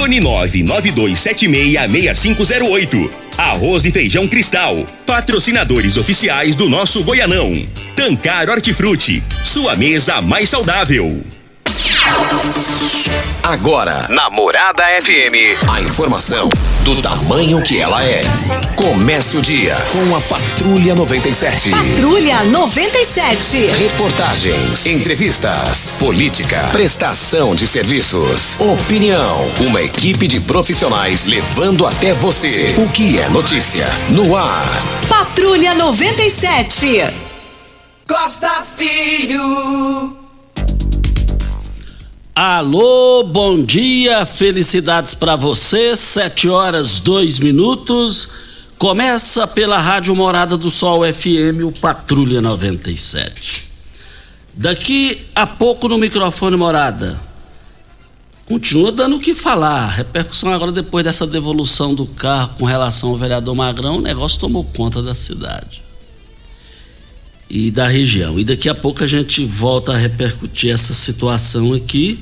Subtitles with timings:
[0.00, 3.10] Fone 992766508.
[3.36, 4.86] Arroz e Feijão Cristal.
[5.04, 7.68] Patrocinadores oficiais do nosso Goianão.
[7.94, 9.22] Tancar Hortifruti.
[9.44, 11.22] Sua mesa mais saudável.
[13.42, 16.48] Agora, Namorada FM, a informação
[16.94, 18.20] do tamanho que ela é.
[18.74, 21.70] Comece o dia com a Patrulha 97.
[21.70, 23.66] Patrulha 97.
[23.66, 29.48] Reportagens, entrevistas, política, prestação de serviços, opinião.
[29.60, 34.66] Uma equipe de profissionais levando até você o que é notícia no ar.
[35.08, 37.04] Patrulha 97.
[38.06, 40.19] Costa Filho.
[42.42, 45.94] Alô, bom dia, felicidades para você.
[45.94, 48.30] Sete horas dois minutos.
[48.78, 53.66] Começa pela Rádio Morada do Sol FM, o Patrulha 97.
[54.54, 57.20] Daqui a pouco no microfone Morada.
[58.46, 59.88] Continua dando o que falar.
[59.88, 64.64] Repercussão agora depois dessa devolução do carro com relação ao vereador Magrão, o negócio tomou
[64.64, 65.82] conta da cidade
[67.50, 68.38] e da região.
[68.38, 72.18] E daqui a pouco a gente volta a repercutir essa situação aqui.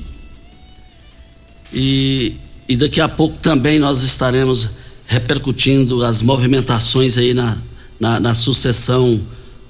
[1.73, 2.35] E,
[2.67, 4.71] e daqui a pouco também nós estaremos
[5.07, 7.57] repercutindo as movimentações aí na,
[7.99, 9.19] na, na sucessão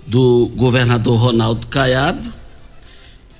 [0.07, 2.33] do governador Ronaldo Caiado.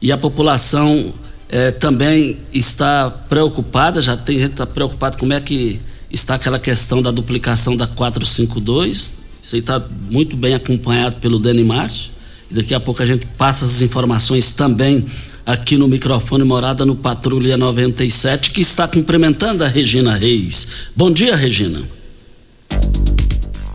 [0.01, 1.13] E a população
[1.49, 6.57] eh, também está preocupada, já tem gente que está preocupada como é que está aquela
[6.57, 12.11] questão da duplicação da 452 isso aí está muito bem acompanhado pelo Dani Márcio.
[12.51, 15.05] Daqui a pouco a gente passa essas informações também
[15.49, 20.67] aqui no microfone Morada no Patrulha 97, que está cumprimentando a Regina Reis.
[20.95, 21.81] Bom dia, Regina.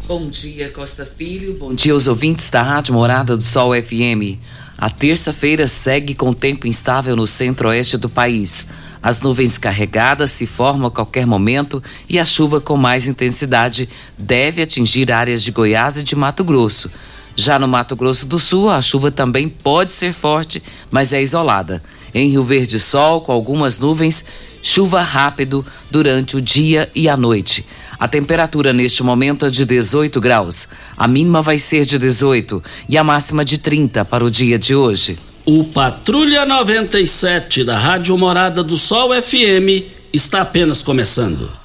[0.07, 1.59] Bom dia, Costa Filho.
[1.59, 4.39] Bom dia aos ouvintes da Rádio Morada do Sol FM.
[4.79, 8.69] A terça-feira segue com tempo instável no centro-oeste do país.
[9.03, 14.63] As nuvens carregadas se formam a qualquer momento e a chuva com mais intensidade deve
[14.63, 16.89] atingir áreas de Goiás e de Mato Grosso.
[17.37, 21.83] Já no Mato Grosso do Sul, a chuva também pode ser forte, mas é isolada.
[22.15, 24.25] Em Rio Verde, sol com algumas nuvens,
[24.63, 27.67] chuva rápido durante o dia e a noite.
[27.99, 30.69] A temperatura neste momento é de 18 graus.
[30.97, 34.75] A mínima vai ser de 18 e a máxima de 30 para o dia de
[34.75, 35.17] hoje.
[35.45, 41.64] O Patrulha 97 da Rádio Morada do Sol FM está apenas começando.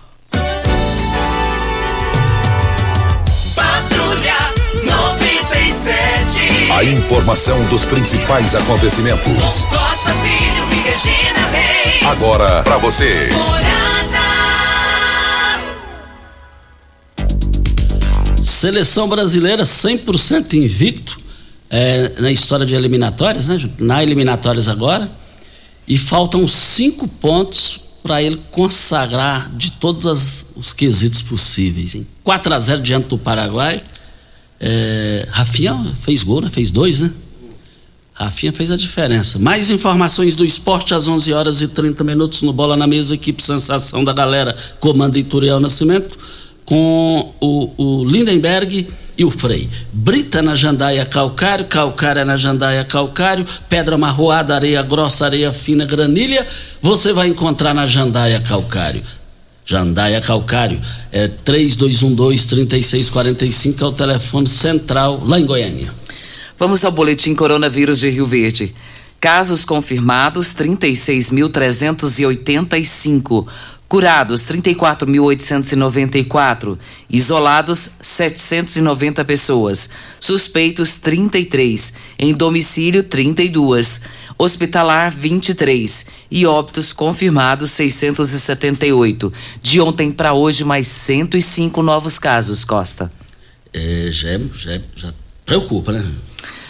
[6.80, 9.66] A informação dos principais acontecimentos.
[9.66, 12.04] Costa Filho e Regina Reis.
[12.04, 13.28] Agora para você.
[18.42, 21.20] Seleção brasileira 100% invicto
[21.70, 23.58] é, na história de eliminatórias, né?
[23.78, 25.12] Na eliminatórias agora.
[25.86, 31.94] E faltam cinco pontos para ele consagrar de todos os quesitos possíveis.
[31.94, 33.78] Em 4 a 0 diante do Paraguai.
[34.60, 36.50] É, Rafinha fez gol, né?
[36.50, 37.12] Fez dois, né?
[38.14, 39.40] Rafinha fez a diferença.
[39.40, 43.42] Mais informações do esporte às 11 horas e 30 minutos no Bola na Mesa, equipe
[43.42, 46.20] Sensação da Galera, comanda Ituriel Nascimento,
[46.66, 49.70] com o, o Lindenberg e o Frei.
[49.94, 56.46] Brita na jandaia calcário, calcária na jandaia calcário, pedra marroada, areia grossa, areia fina, granilha,
[56.82, 59.02] você vai encontrar na jandaia calcário.
[59.70, 60.82] Jandaia Calcário,
[61.12, 65.94] é 3212-3645 é o telefone central lá em Goiânia.
[66.58, 68.74] Vamos ao boletim coronavírus de Rio Verde.
[69.22, 73.46] Casos confirmados 36.385.
[73.88, 76.80] Curados 34.894.
[77.08, 79.92] Isolados 790 pessoas.
[80.20, 81.94] Suspeitos 33.
[82.18, 84.02] Em domicílio 32.
[84.36, 86.08] Hospitalar 23.
[86.32, 89.34] E óbitos confirmados 678.
[89.62, 93.12] De ontem para hoje, mais 105 novos casos, Costa.
[93.74, 95.14] É, já, é, já, é, já
[95.46, 96.06] preocupa, né?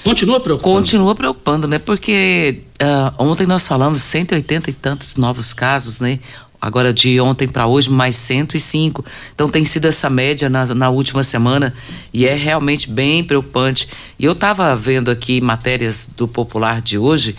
[0.04, 0.76] Continua preocupando.
[0.76, 1.78] Continua preocupando, né?
[1.78, 6.20] Porque uh, ontem nós falamos 180 e tantos novos casos, né?
[6.62, 9.06] Agora de ontem para hoje mais 105.
[9.34, 11.74] Então tem sido essa média na, na última semana
[12.14, 13.88] e é realmente bem preocupante.
[14.18, 17.36] E eu estava vendo aqui matérias do Popular de hoje.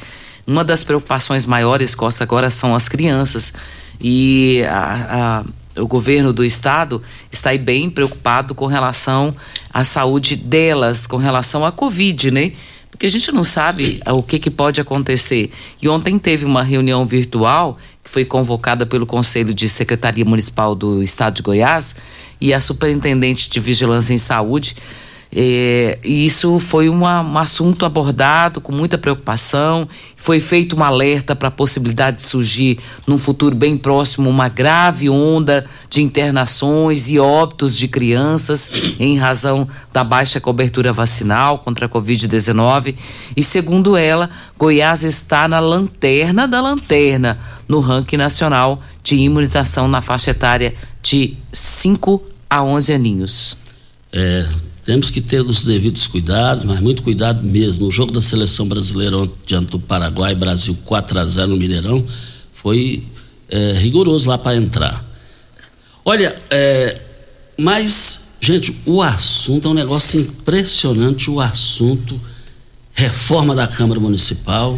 [0.51, 3.55] Uma das preocupações maiores, Costa, agora são as crianças.
[4.01, 5.45] E a,
[5.77, 7.01] a, o governo do estado
[7.31, 9.33] está aí bem preocupado com relação
[9.73, 12.51] à saúde delas, com relação à Covid, né?
[12.91, 15.53] Porque a gente não sabe o que, que pode acontecer.
[15.81, 21.01] E ontem teve uma reunião virtual que foi convocada pelo Conselho de Secretaria Municipal do
[21.01, 21.95] Estado de Goiás
[22.41, 24.75] e a Superintendente de Vigilância em Saúde.
[25.33, 29.89] É, e isso foi uma, um assunto abordado com muita preocupação.
[30.17, 35.09] Foi feito um alerta para a possibilidade de surgir, num futuro bem próximo, uma grave
[35.09, 41.89] onda de internações e óbitos de crianças em razão da baixa cobertura vacinal contra a
[41.89, 42.97] Covid-19.
[43.37, 44.29] E, segundo ela,
[44.59, 47.39] Goiás está na lanterna da lanterna
[47.69, 53.57] no ranking nacional de imunização na faixa etária de 5 a 11 aninhos.
[54.13, 54.49] É,
[54.91, 57.87] temos que ter os devidos cuidados, mas muito cuidado mesmo.
[57.87, 59.17] O jogo da seleção brasileira
[59.47, 62.05] diante do Paraguai, Brasil 4 a 0 no Mineirão,
[62.53, 63.07] foi
[63.49, 65.09] é, rigoroso lá para entrar.
[66.05, 67.01] Olha, é,
[67.57, 72.21] mas, gente, o assunto é um negócio impressionante o assunto
[72.93, 74.77] reforma da Câmara Municipal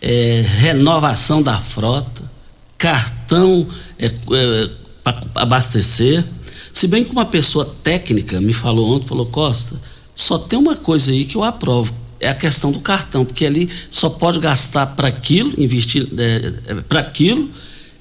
[0.00, 2.24] é, renovação da frota,
[2.76, 3.68] cartão
[4.00, 4.70] é, é,
[5.04, 6.24] para abastecer.
[6.76, 9.80] Se bem que uma pessoa técnica me falou ontem, falou, Costa,
[10.14, 11.90] só tem uma coisa aí que eu aprovo,
[12.20, 16.74] é a questão do cartão, porque ali só pode gastar para aquilo, investir é, é
[16.82, 17.48] para aquilo,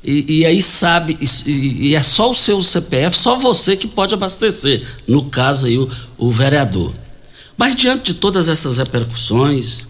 [0.03, 4.13] e, e, aí sabe, e, e, é só o seu CPF, só você que pode
[4.13, 6.93] abastecer, no caso aí o, o vereador.
[7.57, 9.87] Mas diante de todas essas repercussões,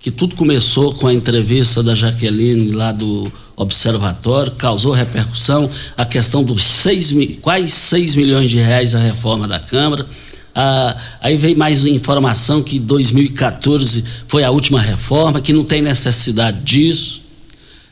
[0.00, 6.42] que tudo começou com a entrevista da Jaqueline lá do Observatório, causou repercussão, a questão
[6.42, 10.06] dos seis, quais 6 milhões de reais a reforma da Câmara.
[10.54, 16.60] Ah, aí veio mais informação que 2014 foi a última reforma, que não tem necessidade
[16.62, 17.22] disso.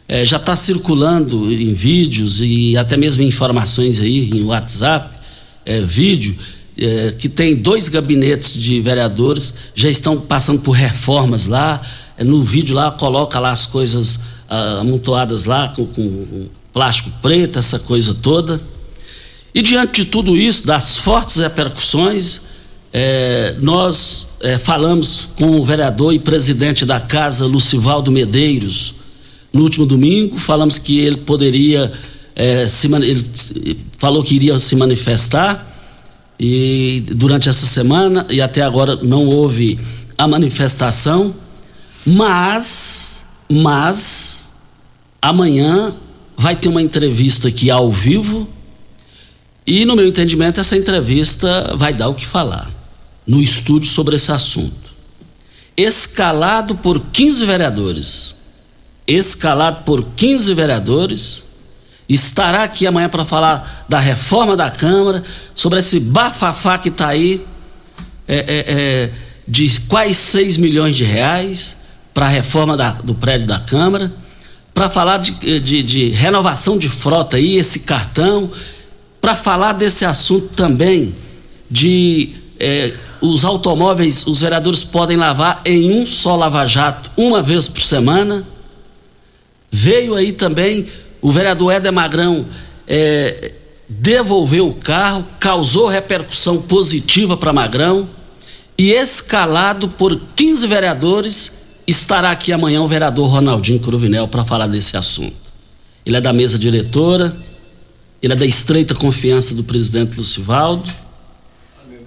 [0.09, 5.15] É, já está circulando em vídeos e até mesmo informações aí em WhatsApp,
[5.65, 6.37] é, vídeo,
[6.76, 11.81] é, que tem dois gabinetes de vereadores, já estão passando por reformas lá,
[12.19, 14.31] é, no vídeo lá, coloca lá as coisas
[14.81, 18.61] amontoadas lá com, com, plástico preto, essa coisa toda.
[19.55, 22.43] E diante de tudo isso, das fortes repercussões,
[22.93, 28.94] é, nós é, falamos com o vereador e presidente da casa, Lucivaldo Medeiros,
[29.53, 31.93] no último domingo, falamos que ele poderia,
[32.35, 33.29] é, se, ele
[33.99, 35.69] falou que iria se manifestar,
[36.41, 39.79] e durante essa semana, e até agora não houve
[40.19, 41.32] a manifestação.
[42.05, 44.42] Mas, mas,
[45.22, 45.94] amanhã
[46.36, 48.48] vai ter uma entrevista aqui ao vivo.
[49.64, 52.69] E, no meu entendimento, essa entrevista vai dar o que falar
[53.24, 54.91] no estúdio sobre esse assunto.
[55.76, 58.34] Escalado por 15 vereadores,
[59.06, 61.44] escalado por 15 vereadores,
[62.08, 65.22] estará aqui amanhã para falar da reforma da Câmara,
[65.55, 67.46] sobre esse bafafá que está aí,
[68.26, 69.10] é, é, é,
[69.46, 71.79] de quais 6 milhões de reais
[72.12, 74.12] para a reforma da, do prédio da Câmara,
[74.74, 78.50] para falar de, de, de, renovação de frota aí, esse cartão,
[79.20, 81.14] para falar desse assunto também
[81.70, 87.82] de é, os automóveis, os vereadores podem lavar em um só lava-jato, uma vez por
[87.82, 88.46] semana.
[89.70, 90.86] Veio aí também
[91.20, 92.46] o vereador Éder Magrão
[92.86, 93.52] é,
[93.88, 98.08] devolveu o carro, causou repercussão positiva para Magrão
[98.76, 101.58] e escalado por 15 vereadores
[101.93, 105.37] Estará aqui amanhã o vereador Ronaldinho Cruvinel para falar desse assunto.
[106.06, 107.37] Ele é da mesa diretora,
[108.22, 110.91] ele é da estreita confiança do presidente Lucivaldo.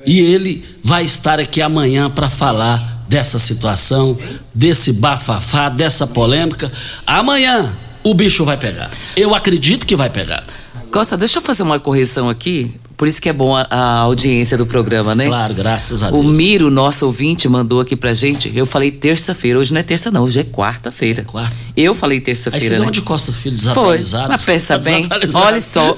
[0.03, 4.17] E ele vai estar aqui amanhã para falar dessa situação,
[4.51, 6.71] desse bafafá, dessa polêmica.
[7.05, 7.71] Amanhã
[8.03, 8.89] o bicho vai pegar.
[9.15, 10.43] Eu acredito que vai pegar.
[10.91, 12.73] Costa, deixa eu fazer uma correção aqui.
[12.97, 15.25] Por isso que é bom a, a, audiência do programa, né?
[15.25, 16.23] Claro, graças a Deus.
[16.23, 18.51] O Miro, nosso ouvinte, mandou aqui pra gente.
[18.55, 19.59] Eu falei terça-feira.
[19.59, 20.23] Hoje não é terça, não.
[20.23, 21.21] Hoje é quarta-feira.
[21.21, 21.53] É quarta.
[21.75, 22.65] Eu falei terça-feira.
[22.65, 22.87] Aí você né?
[22.87, 24.27] onde Costa Filho desatualizado.
[24.27, 24.33] Foi.
[24.33, 25.05] Mas pensa tá bem.
[25.33, 25.97] Olha só.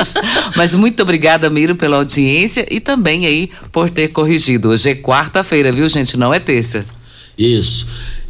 [0.54, 4.68] Mas muito obrigada, Miro, pela audiência e também aí por ter corrigido.
[4.68, 6.16] Hoje é quarta-feira, viu, gente?
[6.16, 6.84] Não é terça.
[7.38, 7.86] Isso.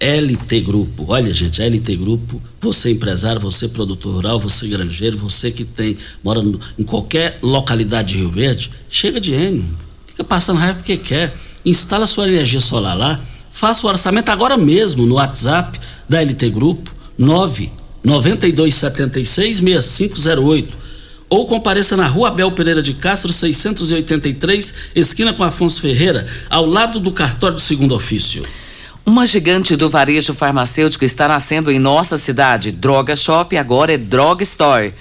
[0.00, 1.06] LT Grupo.
[1.08, 6.42] Olha, gente, LT Grupo, você empresário, você produtor rural, você granjeiro, você que tem mora
[6.42, 9.64] no, em qualquer localidade de Rio Verde, chega de N,
[10.06, 11.34] fica passando raiva porque quer.
[11.64, 15.78] Instala sua energia solar lá, faça o orçamento agora mesmo no WhatsApp
[16.08, 17.70] da LT Grupo 9
[18.02, 20.88] 9276 6508
[21.28, 26.98] ou compareça na Rua Abel Pereira de Castro, 683, esquina com Afonso Ferreira, ao lado
[26.98, 28.42] do cartório do segundo ofício.
[29.08, 32.70] Uma gigante do varejo farmacêutico está nascendo em nossa cidade.
[32.70, 34.92] Droga Shop agora é Drog Store.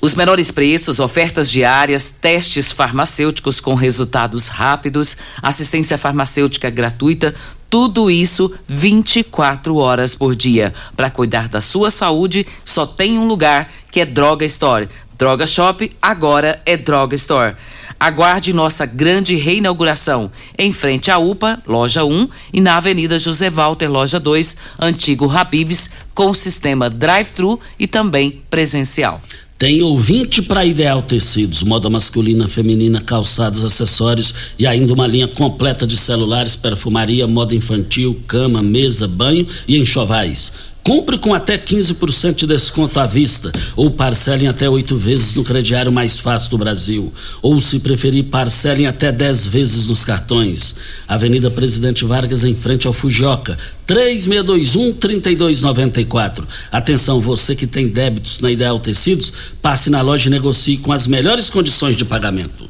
[0.00, 7.34] Os menores preços, ofertas diárias, testes farmacêuticos com resultados rápidos, assistência farmacêutica gratuita,
[7.68, 10.72] tudo isso 24 horas por dia.
[10.96, 14.88] Para cuidar da sua saúde, só tem um lugar que é Droga Store.
[15.18, 17.54] Droga Shop agora é Droga Store.
[17.98, 23.88] Aguarde nossa grande reinauguração em frente à UPA, loja 1, e na Avenida José Walter,
[23.88, 29.20] loja 2, antigo Habibs, com sistema drive-thru e também presencial.
[29.58, 35.86] Tem ouvinte para Ideal Tecidos, moda masculina, feminina, calçados, acessórios e ainda uma linha completa
[35.86, 40.52] de celulares, perfumaria, moda infantil, cama, mesa, banho e enxovais.
[40.86, 45.90] Compre com até 15% de desconto à vista ou parcelem até oito vezes no crediário
[45.90, 47.12] mais fácil do Brasil.
[47.42, 50.76] Ou, se preferir, parcelem até 10 vezes nos cartões.
[51.08, 53.58] Avenida Presidente Vargas, em frente ao Fujioka.
[53.84, 56.44] 3621-3294.
[56.70, 61.08] Atenção, você que tem débitos na Ideal Tecidos, passe na loja e negocie com as
[61.08, 62.68] melhores condições de pagamento.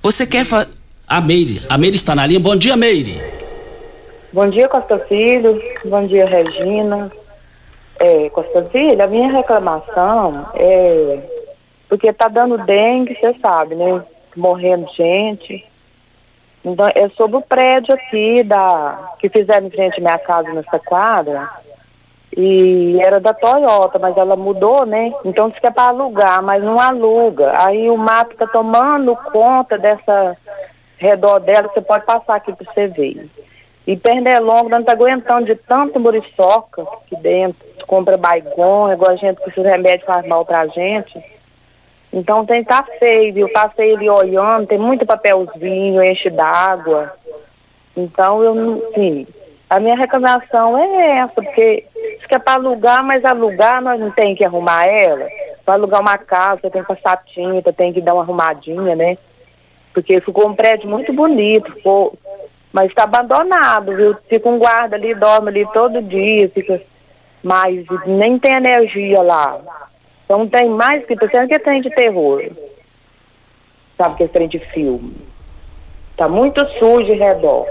[0.00, 0.46] Você quer.
[0.46, 0.68] Fa...
[1.08, 1.62] A Meire.
[1.68, 2.38] A Meire está na linha.
[2.38, 3.20] Bom dia, Meire.
[4.32, 5.60] Bom dia, Costa Filho.
[5.84, 7.10] Bom dia, Regina.
[7.98, 11.22] É, Costa Filha, a minha reclamação é
[11.88, 14.02] porque tá dando dengue, você sabe, né?
[14.36, 15.64] Morrendo gente.
[16.64, 20.78] Então, é sobre o prédio aqui da, que fizeram em frente à minha casa nessa
[20.78, 21.48] quadra.
[22.36, 25.12] E era da Toyota, mas ela mudou, né?
[25.24, 27.52] Então diz que é para alugar, mas não aluga.
[27.64, 30.36] Aí o mato tá tomando conta dessa
[30.98, 33.28] redor dela, você pode passar aqui para você ver.
[33.86, 37.73] E Pernilongo não está aguentando de tanto muriçoca aqui dentro.
[37.86, 41.22] Compra baigon, igual a gente que esses remédios faz mal pra gente.
[42.12, 47.12] Então tem tá feio, eu passei ele olhando, tem muito papelzinho, enche d'água.
[47.96, 49.26] Então eu sim,
[49.68, 51.84] a minha reclamação é essa, porque
[52.16, 55.26] isso que é para alugar, mas alugar nós não tem que arrumar ela.
[55.64, 59.16] Para alugar uma casa, tem que passar tinta, tem que dar uma arrumadinha, né?
[59.92, 62.16] Porque ficou um prédio muito bonito, ficou
[62.74, 64.16] mas está abandonado, viu?
[64.28, 66.82] Fica um guarda ali, dorme ali todo dia, fica.
[67.44, 69.60] Mas nem tem energia lá.
[70.24, 72.42] Então tem mais que pensando que tem de terror.
[73.98, 75.14] Sabe que é trem de filme.
[76.16, 77.66] Tá muito sujo em redor.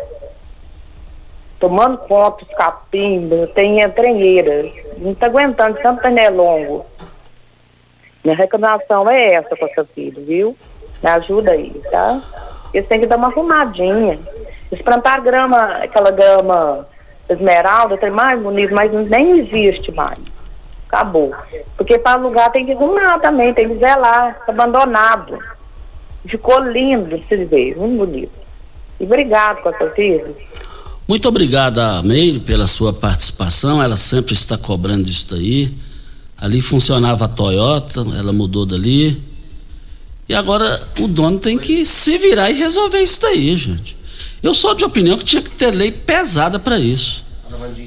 [1.59, 4.71] Tomando conta os capim, tem entranheiras.
[4.99, 6.01] Não tá aguentando tanto
[6.35, 6.85] longo.
[8.23, 10.55] Minha reclamação é essa com essa filha, viu?
[11.01, 12.21] Me ajuda aí, tá?
[12.73, 14.19] Eles têm que dar uma arrumadinha.
[14.71, 16.87] Eles plantaram grama, aquela grama
[17.29, 20.19] esmeralda, tem mais bonito, mas nem existe mais.
[20.87, 21.33] Acabou.
[21.75, 25.39] Porque para alugar tem que arrumar também, tem que zelar, tá abandonado.
[26.25, 28.31] Ficou lindo se ver, muito bonito.
[28.99, 30.35] E obrigado, Costa Filho.
[31.07, 33.83] Muito obrigada, Meire, pela sua participação.
[33.83, 35.73] Ela sempre está cobrando isso daí.
[36.37, 39.21] Ali funcionava a Toyota, ela mudou dali.
[40.27, 43.97] E agora o dono tem que se virar e resolver isso daí, gente.
[44.43, 47.23] Eu sou de opinião que tinha que ter lei pesada para isso.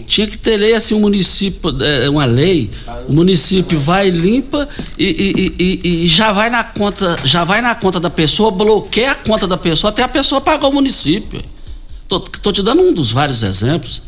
[0.06, 2.70] Tinha que ter lei assim, um município, é, uma lei,
[3.08, 5.04] o município vai limpa e,
[5.58, 9.14] e, e, e, já vai na conta, já vai na conta da pessoa, bloqueia a
[9.14, 11.42] conta da pessoa até a pessoa pagar o município.
[12.08, 14.02] Tô, tô te dando um dos vários exemplos.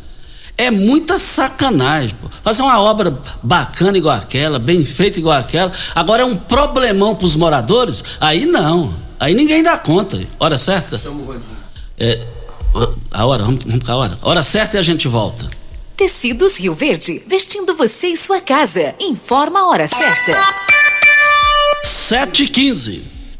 [0.57, 2.29] É muita sacanagem, pô.
[2.43, 7.27] Fazer uma obra bacana igual aquela, bem feita igual aquela, agora é um problemão para
[7.27, 8.05] os moradores?
[8.21, 8.95] Aí não.
[9.21, 10.21] Aí ninguém dá conta.
[10.39, 10.97] Hora certa?
[10.97, 11.59] Chama o Rodinho.
[11.99, 12.25] É,
[13.11, 14.19] a hora, vamos, vamos com a hora.
[14.23, 15.49] Hora certa e a gente volta.
[15.97, 18.95] Tecidos Rio Verde, vestindo você e sua casa.
[19.01, 20.33] Informa a hora certa.
[21.83, 23.18] 7 e 15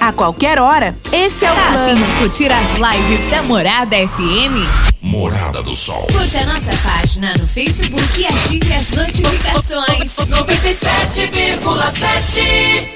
[0.00, 0.94] a qualquer hora.
[1.12, 2.02] Esse é o Tá plano.
[2.04, 4.66] de curtir as lives da Morada FM?
[5.00, 6.06] Morada do Sol.
[6.12, 10.16] Curta nossa página no Facebook e ative as notificações.
[10.28, 12.95] 97,7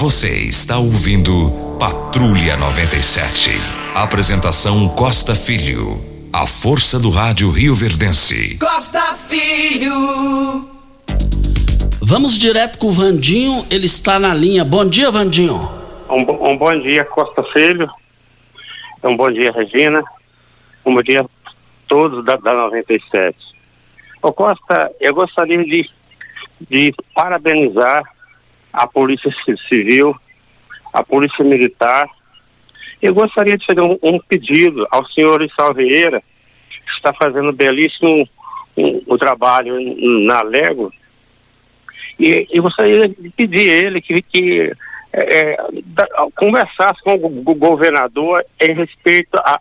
[0.00, 3.50] Você está ouvindo Patrulha 97.
[3.94, 6.02] Apresentação Costa Filho.
[6.32, 8.56] A força do rádio Rio Verdense.
[8.56, 10.66] Costa Filho
[12.00, 14.64] Vamos direto com o Vandinho, ele está na linha.
[14.64, 15.70] Bom dia, Vandinho.
[16.08, 17.86] Um, um bom dia, Costa Filho.
[19.04, 20.02] Um bom dia, Regina.
[20.82, 21.50] Um bom dia a
[21.86, 23.36] todos da, da 97.
[24.22, 25.90] Ô Costa, eu gostaria de,
[26.70, 28.02] de parabenizar
[28.72, 30.14] a Polícia Ci- Civil,
[30.92, 32.08] a Polícia Militar.
[33.00, 36.22] Eu gostaria de fazer um, um pedido ao senhor Issal Vieira,
[36.68, 38.28] que está fazendo belíssimo
[38.76, 39.74] um, um trabalho
[40.26, 40.92] na Lego,
[42.18, 44.72] e, e gostaria de pedir ele que, que
[45.12, 45.56] é, é,
[45.86, 49.58] da- conversasse com o go- governador em respeito à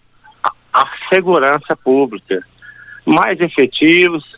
[1.09, 2.43] segurança pública.
[3.05, 4.37] Mais efetivos.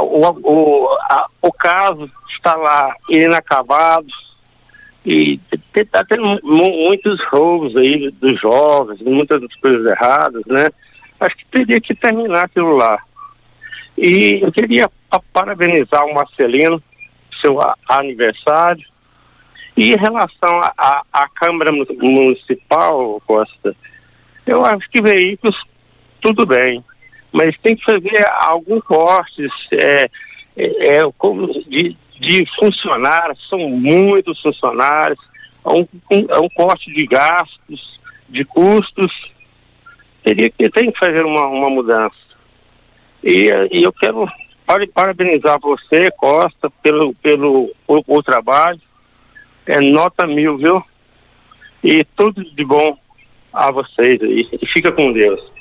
[0.00, 4.06] O, o, a- o caso está lá inacabado
[5.04, 5.38] e
[5.74, 10.70] está tendo mu- muitos roubos aí dos jovens, muitas coisas erradas, né?
[11.20, 12.98] Acho que teria que terminar aquilo lá.
[13.98, 16.82] E eu queria pa- parabenizar o Marcelino,
[17.40, 18.84] seu aniversário.
[19.76, 23.74] E em relação à Câmara Mu- Municipal, Costa,
[24.46, 25.56] eu acho que veículos,
[26.20, 26.82] tudo bem.
[27.32, 30.10] Mas tem que fazer alguns cortes é,
[30.56, 35.18] é, é, como de, de funcionários, são muitos funcionários,
[35.64, 35.86] é um,
[36.28, 39.32] é um corte de gastos, de custos.
[40.22, 42.16] Teria que, tem que fazer uma, uma mudança.
[43.24, 44.28] E, e eu quero
[44.66, 48.80] para- parabenizar você, Costa, pelo, pelo o trabalho.
[49.66, 50.82] É nota mil, viu?
[51.84, 52.98] E tudo de bom
[53.52, 54.48] a vocês aí.
[54.60, 55.51] E fica com Deus.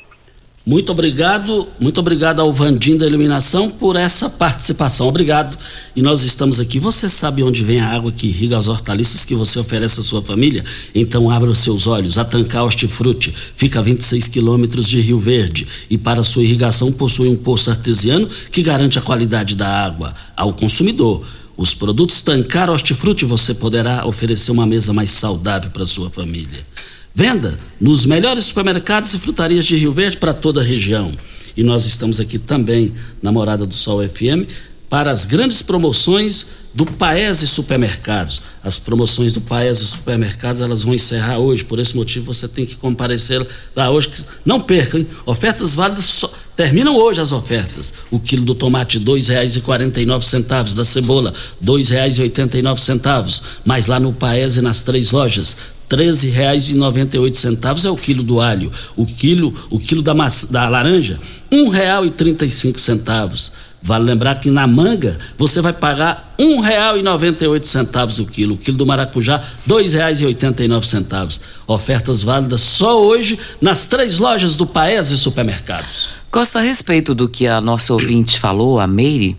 [0.64, 5.08] Muito obrigado, muito obrigado ao Vandim da Iluminação por essa participação.
[5.08, 5.58] Obrigado.
[5.96, 6.80] E nós estamos aqui.
[6.80, 10.22] Você sabe onde vem a água que irriga as hortaliças que você oferece à sua
[10.22, 10.64] família?
[10.94, 12.20] Então abra os seus olhos.
[12.20, 17.28] A Tancar Hortifruti fica a 26 quilômetros de Rio Verde e para sua irrigação possui
[17.28, 21.26] um poço artesiano que garante a qualidade da água ao consumidor.
[21.58, 26.71] Os produtos Tancar Hortifruti você poderá oferecer uma mesa mais saudável para sua família.
[27.14, 31.12] Venda nos melhores supermercados e frutarias de Rio Verde para toda a região.
[31.58, 34.50] E nós estamos aqui também na Morada do Sol FM
[34.90, 38.42] para as grandes promoções do Paese Supermercados.
[38.64, 42.76] As promoções do Paese Supermercados elas vão encerrar hoje, por esse motivo você tem que
[42.76, 43.46] comparecer
[43.76, 44.10] lá hoje.
[44.46, 45.06] Não perca, hein?
[45.26, 47.94] Ofertas válidas só, terminam hoje as ofertas.
[48.10, 54.84] O quilo do tomate R$ 2,49, da cebola R$ 2,89, mas lá no Paese nas
[54.84, 55.58] três lojas
[55.92, 58.72] R$ 13,98 é o quilo do alho.
[58.96, 60.14] O quilo, o quilo da,
[60.50, 61.18] da laranja,
[61.52, 63.52] R$ 1,35.
[63.84, 68.54] Vale lembrar que na manga você vai pagar R$ 1,98 o quilo.
[68.54, 71.40] O quilo do maracujá, R$ 2,89.
[71.66, 76.14] Ofertas válidas só hoje nas três lojas do Paese Supermercados.
[76.30, 79.36] Costa, a respeito do que a nossa ouvinte falou, a Meire,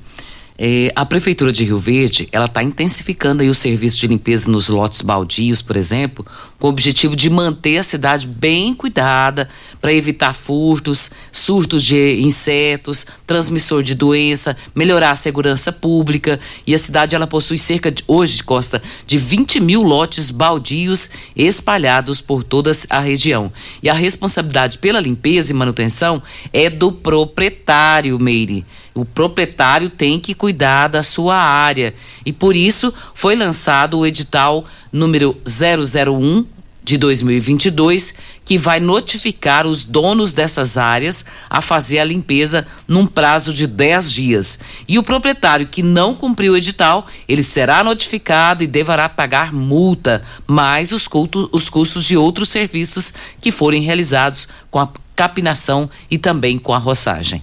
[0.64, 4.68] é, a Prefeitura de Rio Verde, ela está intensificando aí o serviço de limpeza nos
[4.68, 6.24] lotes baldios, por exemplo,
[6.62, 9.48] com o objetivo de manter a cidade bem cuidada,
[9.80, 16.38] para evitar furtos, surtos de insetos, transmissor de doença, melhorar a segurança pública.
[16.64, 22.20] E a cidade, ela possui cerca de, hoje, Costa, de 20 mil lotes baldios espalhados
[22.20, 23.52] por toda a região.
[23.82, 26.22] E a responsabilidade pela limpeza e manutenção
[26.52, 28.64] é do proprietário, Meire.
[28.94, 31.94] O proprietário tem que cuidar da sua área.
[32.26, 36.44] E por isso foi lançado o edital número 001
[36.84, 43.54] de 2022, que vai notificar os donos dessas áreas a fazer a limpeza num prazo
[43.54, 44.60] de 10 dias.
[44.88, 50.24] E o proprietário que não cumpriu o edital, ele será notificado e deverá pagar multa,
[50.46, 56.18] mais os, cultos, os custos de outros serviços que forem realizados com a capinação e
[56.18, 57.42] também com a roçagem.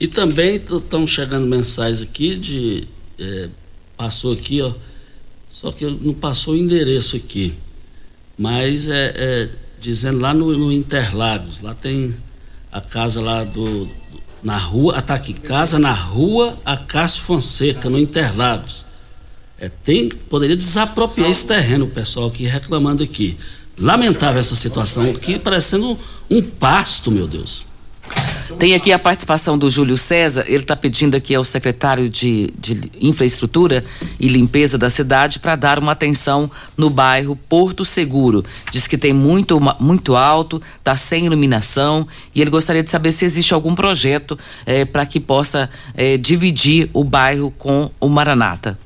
[0.00, 2.88] E também estão chegando mensagens aqui de.
[3.18, 3.48] É,
[3.96, 4.72] passou aqui, ó.
[5.54, 7.54] Só que não passou o endereço aqui.
[8.36, 12.12] Mas é, é dizendo lá no, no, Interlagos, lá tem
[12.72, 13.88] a casa lá do.
[14.42, 18.84] Na rua, ah, tá aqui, casa na rua Acácio Fonseca, no Interlagos.
[19.56, 23.38] É, tem, poderia desapropriar esse terreno, o pessoal aqui reclamando aqui.
[23.78, 25.96] Lamentável essa situação aqui, parecendo
[26.28, 27.64] um pasto, meu Deus.
[28.58, 32.90] Tem aqui a participação do Júlio César, ele está pedindo aqui ao secretário de, de
[33.00, 33.84] Infraestrutura
[34.20, 38.44] e Limpeza da cidade para dar uma atenção no bairro Porto Seguro.
[38.70, 43.24] Diz que tem muito, muito alto, está sem iluminação e ele gostaria de saber se
[43.24, 48.78] existe algum projeto eh, para que possa eh, dividir o bairro com o Maranata.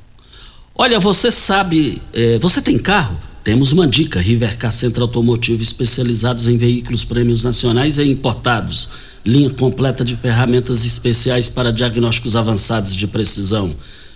[0.75, 3.17] Olha, você sabe, eh, você tem carro?
[3.45, 10.05] Temos uma dica: Rivercar Centro Automotivo especializados em veículos prêmios nacionais e importados linha completa
[10.05, 13.75] de ferramentas especiais para diagnósticos avançados de precisão,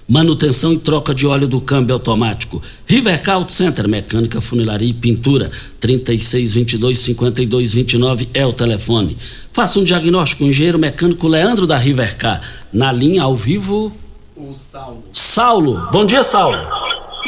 [0.09, 2.63] manutenção e troca de óleo do câmbio automático.
[2.87, 9.17] Rivercar Auto Center, mecânica, funilaria e pintura, 3622 5229 é o telefone.
[9.53, 12.41] Faça um diagnóstico, o engenheiro mecânico Leandro da Rivercar,
[12.73, 13.93] na linha ao vivo.
[14.37, 15.05] O Saulo.
[15.13, 16.59] Saulo, bom dia, Saulo.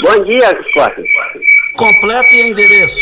[0.02, 1.02] Bom dia, Costa.
[1.76, 2.98] Completo e endereço.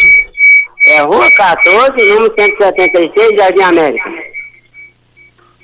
[0.87, 4.32] É Rua 14, número 176, Jardim América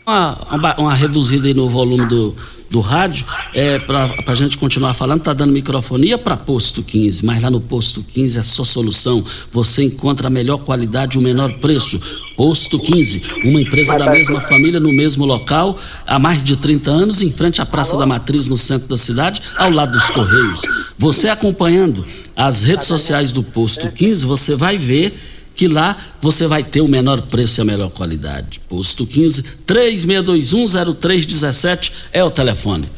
[0.08, 2.34] uma, uma, uma reduzida aí no volume do,
[2.70, 7.42] do rádio, é, para a gente continuar falando, tá dando microfonia para posto 15, mas
[7.42, 9.22] lá no posto 15 é só solução.
[9.52, 12.00] Você encontra a melhor qualidade e o menor preço.
[12.36, 17.20] Posto 15, uma empresa da mesma família no mesmo local, há mais de 30 anos,
[17.20, 20.62] em frente à Praça da Matriz, no centro da cidade, ao lado dos Correios.
[20.96, 25.18] Você acompanhando as redes sociais do Posto 15, você vai ver
[25.58, 28.60] que lá você vai ter o menor preço e a melhor qualidade.
[28.68, 32.88] Posto 15 36210317 é o telefone.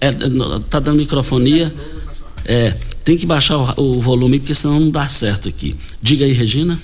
[0.00, 0.12] É, é,
[0.70, 1.74] tá dando microfonia.
[2.44, 2.70] É,
[3.04, 5.74] tem que baixar o, o volume porque senão não dá certo aqui.
[6.00, 6.78] Diga aí, Regina.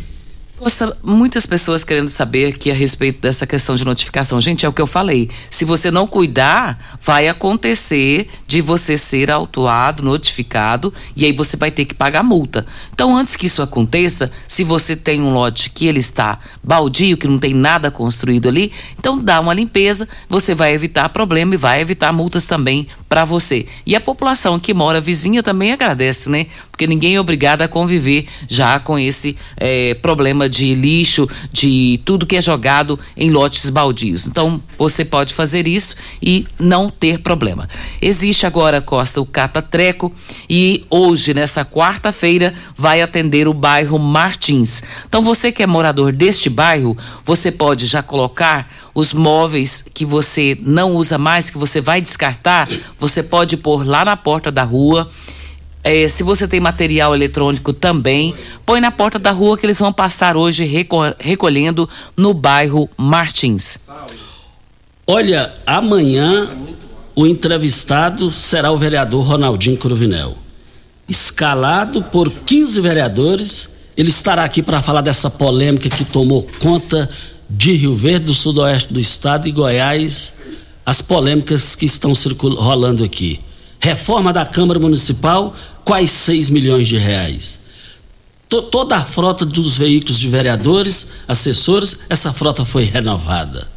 [1.03, 4.38] Muitas pessoas querendo saber aqui a respeito dessa questão de notificação.
[4.40, 5.31] Gente, é o que eu falei.
[5.51, 11.70] Se você não cuidar, vai acontecer de você ser autuado, notificado, e aí você vai
[11.70, 12.66] ter que pagar multa.
[12.92, 17.27] Então, antes que isso aconteça, se você tem um lote que ele está baldio, que
[17.27, 21.81] não tem nada construído ali, então dá uma limpeza, você vai evitar problema e vai
[21.81, 23.66] evitar multas também para você.
[23.87, 26.46] E a população que mora vizinha também agradece, né?
[26.81, 32.25] Porque ninguém é obrigado a conviver já com esse é, problema de lixo, de tudo
[32.25, 34.27] que é jogado em lotes baldios.
[34.27, 37.69] Então, você pode fazer isso e não ter problema.
[38.01, 40.11] Existe agora, Costa, o Cata Treco
[40.49, 44.85] e hoje, nessa quarta-feira, vai atender o bairro Martins.
[45.07, 50.57] Então, você que é morador deste bairro, você pode já colocar os móveis que você
[50.62, 52.66] não usa mais, que você vai descartar,
[52.99, 55.11] você pode pôr lá na porta da rua
[55.83, 58.35] É, se você tem material eletrônico também,
[58.66, 63.88] põe na porta da rua que eles vão passar hoje reco- recolhendo no bairro Martins.
[65.07, 66.49] Olha, amanhã
[67.16, 70.37] o entrevistado será o vereador Ronaldinho Cruvinel.
[71.09, 77.09] Escalado por 15 vereadores, ele estará aqui para falar dessa polêmica que tomou conta
[77.49, 80.35] de Rio Verde, do sudoeste do estado e Goiás,
[80.87, 82.12] as polêmicas que estão
[82.57, 83.40] rolando aqui.
[83.81, 87.59] Reforma da Câmara Municipal, quais 6 milhões de reais?
[88.49, 93.69] To- toda a frota dos veículos de vereadores, assessores, essa frota foi renovada.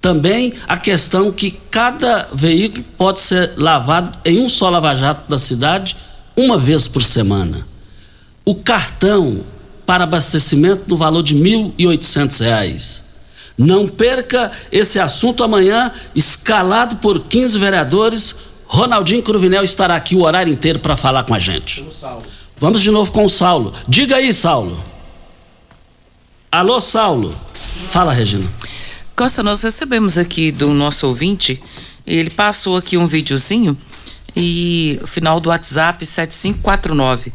[0.00, 5.96] Também a questão que cada veículo pode ser lavado em um só lava-jato da cidade
[6.36, 7.66] uma vez por semana.
[8.44, 9.44] O cartão
[9.84, 13.04] para abastecimento no valor de 1.800 reais.
[13.56, 18.36] Não perca esse assunto amanhã, escalado por 15 vereadores.
[18.68, 21.84] Ronaldinho Cruvinel estará aqui o horário inteiro para falar com a gente.
[22.58, 23.72] Vamos de novo com o Saulo.
[23.88, 24.78] Diga aí, Saulo.
[26.52, 27.34] Alô, Saulo.
[27.90, 28.46] Fala, Regina.
[29.16, 31.60] Costa, nós recebemos aqui do nosso ouvinte,
[32.06, 33.76] ele passou aqui um videozinho
[34.36, 37.32] e o final do WhatsApp 7549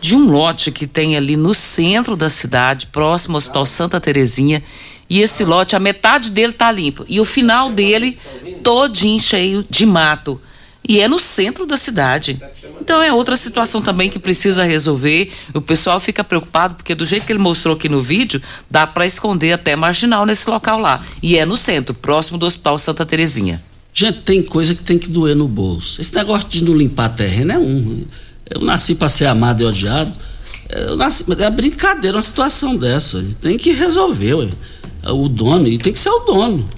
[0.00, 4.62] de um lote que tem ali no centro da cidade, próximo ao Hospital Santa Terezinha,
[5.08, 8.18] e esse lote, a metade dele tá limpo e o final dele
[8.62, 10.40] todinho cheio de mato.
[10.88, 12.40] E é no centro da cidade.
[12.80, 15.32] Então é outra situação também que precisa resolver.
[15.52, 19.04] O pessoal fica preocupado porque do jeito que ele mostrou aqui no vídeo, dá para
[19.06, 21.04] esconder até marginal nesse local lá.
[21.22, 23.62] E é no centro, próximo do Hospital Santa Terezinha.
[23.92, 26.00] Gente, tem coisa que tem que doer no bolso.
[26.00, 28.04] Esse negócio de não limpar terreno é um.
[28.48, 30.12] Eu nasci para ser amado e odiado.
[30.68, 33.24] Eu nasci, é brincadeira uma situação dessa.
[33.40, 34.48] Tem que resolver, ué.
[35.08, 36.68] O dono, e tem que ser o dono.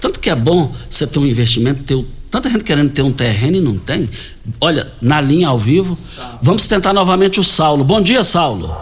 [0.00, 3.12] Tanto que é bom você ter um investimento, ter o- tanta gente querendo ter um
[3.12, 4.10] terreno e não tem.
[4.60, 5.94] Olha, na linha ao vivo,
[6.42, 7.84] vamos tentar novamente o Saulo.
[7.84, 8.74] Bom dia, Saulo.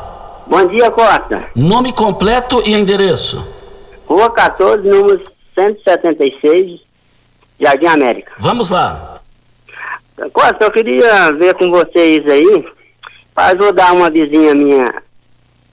[0.47, 1.51] Bom dia, Costa.
[1.55, 3.47] Nome completo e endereço.
[4.07, 5.23] Rua 14, número
[5.55, 6.81] 176,
[7.61, 8.33] Jardim América.
[8.39, 9.21] Vamos lá.
[10.33, 12.67] Costa, eu queria ver com vocês aí,
[13.35, 15.03] para ajudar uma vizinha minha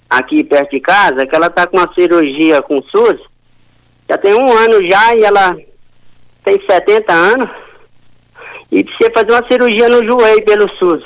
[0.09, 3.21] aqui perto de casa, que ela tá com uma cirurgia com SUS,
[4.09, 5.55] já tem um ano já e ela
[6.43, 7.49] tem 70 anos,
[8.71, 11.03] e precisa fazer uma cirurgia no joelho pelo SUS.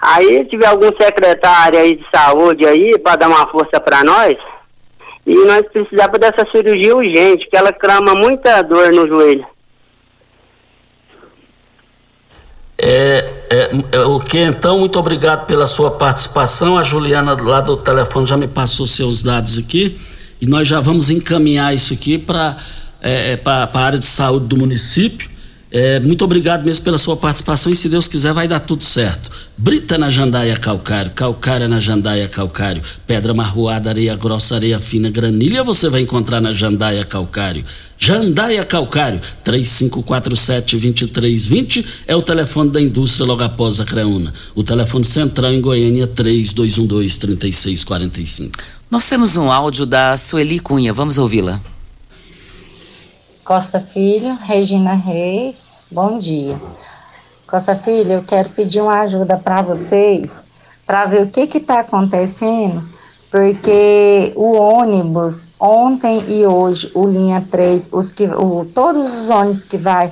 [0.00, 4.36] Aí, se tiver algum secretário aí de saúde aí, para dar uma força para nós,
[5.26, 9.46] e nós precisamos dessa cirurgia urgente, que ela clama muita dor no joelho.
[12.82, 16.78] É, é, é, o que então, muito obrigado pela sua participação.
[16.78, 20.00] A Juliana lá do telefone já me passou seus dados aqui
[20.40, 22.56] e nós já vamos encaminhar isso aqui para
[23.02, 25.29] é, para a área de saúde do município.
[25.72, 29.30] É, muito obrigado mesmo pela sua participação e se Deus quiser vai dar tudo certo.
[29.56, 35.62] Brita na jandaia calcário, calcária na jandaia calcário, pedra marroada, areia grossa, areia fina, granilha
[35.62, 37.64] você vai encontrar na jandaia calcário.
[38.02, 44.32] Jandaia Calcário, 3547-2320 é o telefone da indústria logo após a Creuna.
[44.54, 48.52] O telefone central em Goiânia, 3212-3645.
[48.90, 51.60] Nós temos um áudio da Sueli Cunha, vamos ouvi-la.
[53.50, 56.54] Costa Filho, Regina Reis, bom dia.
[57.48, 60.44] Costa Filho, eu quero pedir uma ajuda para vocês
[60.86, 62.80] para ver o que está acontecendo,
[63.28, 69.64] porque o ônibus, ontem e hoje, o linha 3, os que, o, todos os ônibus
[69.64, 70.08] que vai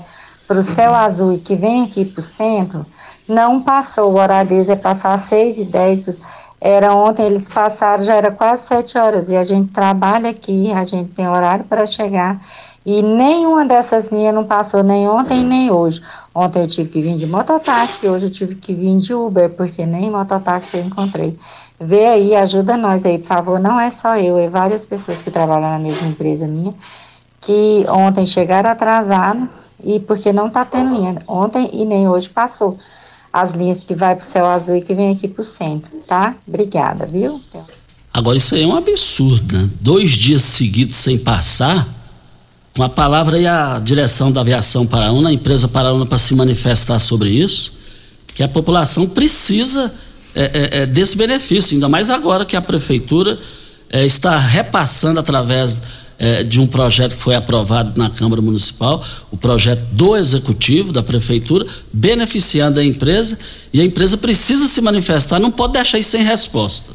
[0.49, 2.85] para o céu azul e que vem aqui para o centro,
[3.29, 4.11] não passou.
[4.11, 6.19] O horário deles é passar às 6 e 10
[6.61, 10.85] era ontem, eles passaram, já era quase 7 horas, e a gente trabalha aqui, a
[10.85, 12.41] gente tem horário para chegar.
[12.89, 16.01] E nenhuma dessas linhas não passou nem ontem nem hoje.
[16.35, 19.85] Ontem eu tive que vir de mototáxi, hoje eu tive que vir de Uber, porque
[19.85, 21.37] nem mototáxi eu encontrei.
[21.79, 23.61] Vê aí, ajuda nós aí, por favor.
[23.61, 26.73] Não é só eu, é várias pessoas que trabalham na mesma empresa minha,
[27.43, 29.51] que ontem chegaram atrasados
[29.85, 31.15] e porque não tá tendo linha.
[31.29, 32.79] Ontem e nem hoje passou
[33.31, 36.35] as linhas que vai pro céu azul e que vem aqui pro centro, tá?
[36.49, 37.39] Obrigada, viu?
[38.15, 39.69] Agora isso aí é um absurdo, né?
[39.79, 41.98] Dois dias seguidos sem passar,
[42.79, 47.01] com a palavra aí a direção da aviação Paraúna, a empresa Paraúna para se manifestar
[47.01, 47.73] sobre isso,
[48.33, 49.93] que a população precisa
[50.33, 53.37] é, é, é, desse benefício, ainda mais agora que a prefeitura
[53.91, 55.81] é, está repassando através
[56.21, 61.03] é, de um projeto que foi aprovado na Câmara Municipal, o projeto do Executivo, da
[61.03, 63.37] Prefeitura, beneficiando a empresa,
[63.73, 66.93] e a empresa precisa se manifestar, não pode deixar isso sem resposta.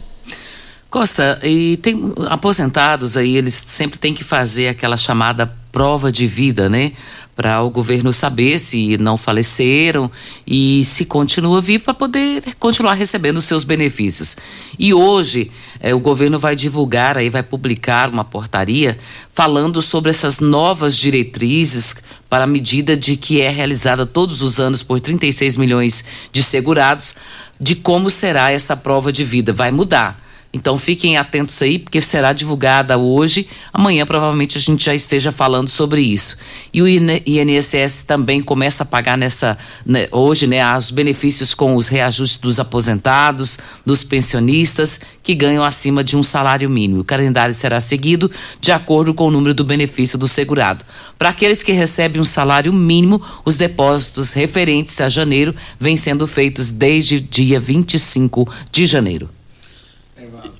[0.89, 6.69] Costa, e tem aposentados aí, eles sempre têm que fazer aquela chamada prova de vida,
[6.69, 6.93] né?
[7.35, 10.09] para o governo saber se não faleceram
[10.45, 14.37] e se continua vivo para poder continuar recebendo os seus benefícios.
[14.77, 18.99] E hoje eh, o governo vai divulgar, aí vai publicar uma portaria
[19.33, 24.83] falando sobre essas novas diretrizes para a medida de que é realizada todos os anos
[24.83, 27.15] por 36 milhões de segurados,
[27.59, 29.51] de como será essa prova de vida.
[29.51, 30.22] Vai mudar.
[30.55, 33.47] Então fiquem atentos aí, porque será divulgada hoje.
[33.73, 36.37] Amanhã provavelmente a gente já esteja falando sobre isso.
[36.71, 41.87] E o INSS também começa a pagar nessa né, hoje, né, os benefícios com os
[41.87, 47.01] reajustes dos aposentados, dos pensionistas que ganham acima de um salário mínimo.
[47.01, 48.29] O calendário será seguido
[48.61, 50.85] de acordo com o número do benefício do segurado.
[51.17, 56.69] Para aqueles que recebem um salário mínimo, os depósitos referentes a janeiro vêm sendo feitos
[56.71, 59.27] desde dia 25 de janeiro.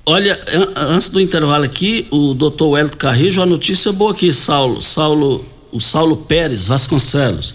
[0.06, 0.38] Olha,
[0.76, 5.80] antes do intervalo aqui, o doutor Wellington Carrijo, a notícia boa aqui, Saulo, Saulo, o
[5.80, 7.54] Saulo Pérez Vasconcelos,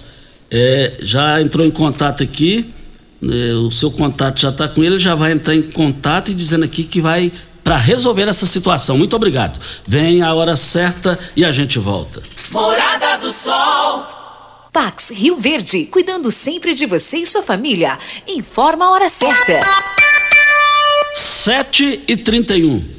[0.49, 2.73] é, já entrou em contato aqui,
[3.21, 6.65] é, o seu contato já está com ele, já vai entrar em contato e dizendo
[6.65, 7.31] aqui que vai
[7.63, 8.97] para resolver essa situação.
[8.97, 9.59] Muito obrigado.
[9.85, 12.19] Vem a hora certa e a gente volta.
[12.51, 14.07] Morada do Sol.
[14.71, 17.97] Pax Rio Verde, cuidando sempre de você e sua família.
[18.27, 19.59] Informa a hora certa.
[21.15, 22.98] 7 e 31.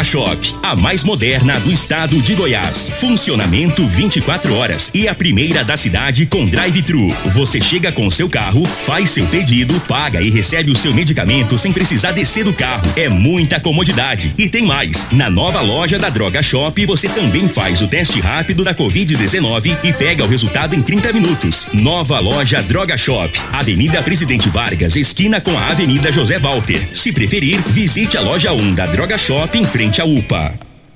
[0.03, 2.93] Shop, a mais moderna do estado de Goiás.
[2.99, 7.15] Funcionamento 24 horas e a primeira da cidade com drive-thru.
[7.27, 11.71] Você chega com seu carro, faz seu pedido, paga e recebe o seu medicamento sem
[11.71, 12.91] precisar descer do carro.
[12.95, 14.33] É muita comodidade.
[14.37, 15.07] E tem mais.
[15.11, 19.93] Na nova loja da Droga Shop, você também faz o teste rápido da Covid-19 e
[19.93, 21.67] pega o resultado em 30 minutos.
[21.73, 26.81] Nova loja Droga Shop, Avenida Presidente Vargas, esquina com a Avenida José Walter.
[26.93, 30.70] Se preferir, visite a loja 1 da Droga Shop em frente à UPA.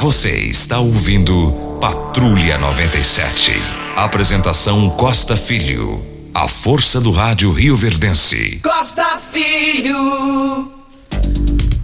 [0.00, 3.52] Você está ouvindo Patrulha 97.
[3.96, 6.04] Apresentação Costa Filho.
[6.34, 8.60] A força do rádio Rio Verdense.
[8.62, 10.70] Costa Filho.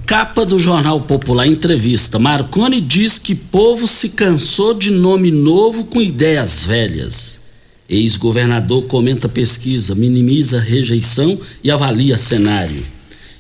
[0.07, 2.19] Capa do Jornal Popular Entrevista.
[2.19, 7.41] Marconi diz que povo se cansou de nome novo com ideias velhas.
[7.89, 12.83] Ex-governador comenta pesquisa, minimiza rejeição e avalia cenário.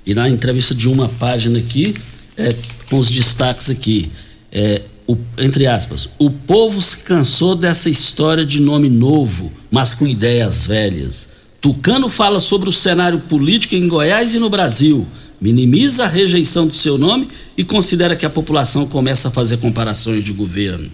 [0.06, 1.94] E na entrevista de uma página aqui,
[2.38, 2.54] é,
[2.88, 4.10] com os destaques aqui
[4.52, 10.06] é, o, entre aspas, o povo se cansou dessa história de nome novo, mas com
[10.06, 11.28] ideias velhas.
[11.60, 15.06] Tucano fala sobre o cenário político em Goiás e no Brasil,
[15.40, 20.22] minimiza a rejeição do seu nome e considera que a população começa a fazer comparações
[20.22, 20.90] de governo.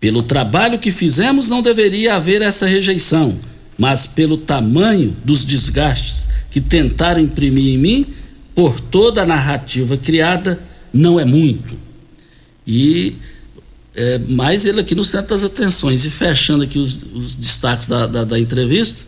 [0.00, 3.38] Pelo trabalho que fizemos, não deveria haver essa rejeição,
[3.78, 8.06] mas pelo tamanho dos desgastes que tentaram imprimir em mim,
[8.54, 10.58] por toda a narrativa criada,
[10.92, 11.74] não é muito.
[12.66, 13.16] E
[13.94, 16.04] é, mais ele aqui no centro das atenções.
[16.04, 19.04] E fechando aqui os, os destaques da, da, da, entrevista,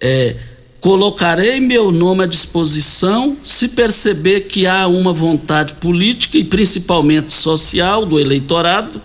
[0.00, 0.36] é,
[0.80, 8.04] colocarei meu nome à disposição se perceber que há uma vontade política e principalmente social
[8.06, 9.00] do eleitorado,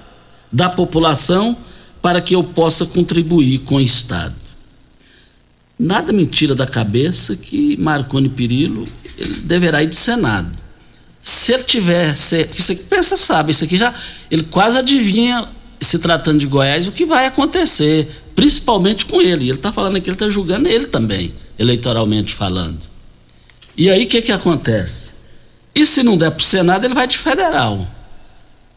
[0.51, 1.57] da população,
[2.01, 4.35] para que eu possa contribuir com o Estado.
[5.77, 8.85] Nada mentira da cabeça que Marconi Perillo
[9.43, 10.49] deverá ir de Senado.
[11.27, 12.49] Se ele tivesse.
[12.55, 13.93] Isso aqui, pensa, sabe, isso aqui já.
[14.31, 15.43] Ele quase adivinha,
[15.79, 19.49] se tratando de Goiás, o que vai acontecer, principalmente com ele.
[19.49, 22.79] Ele está falando aqui, ele está julgando ele também eleitoralmente falando.
[23.75, 25.09] E aí o que, que acontece?
[25.73, 27.85] E se não der para o Senado, ele vai de federal.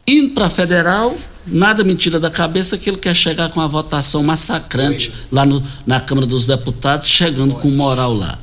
[0.07, 5.13] Indo para federal, nada mentira da cabeça que ele quer chegar com a votação massacrante
[5.31, 8.39] lá no, na Câmara dos Deputados, chegando com moral lá.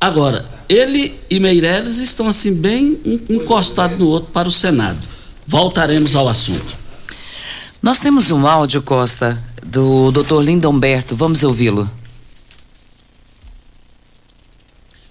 [0.00, 2.98] Agora, ele e Meirelles estão assim bem
[3.28, 4.98] encostados no outro para o Senado.
[5.46, 6.74] Voltaremos ao assunto.
[7.82, 10.40] Nós temos um áudio, Costa, do Dr.
[10.40, 11.14] Lindomberto.
[11.14, 11.90] Vamos ouvi-lo.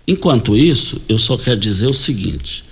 [0.08, 2.64] Enquanto isso, eu só quero dizer o seguinte: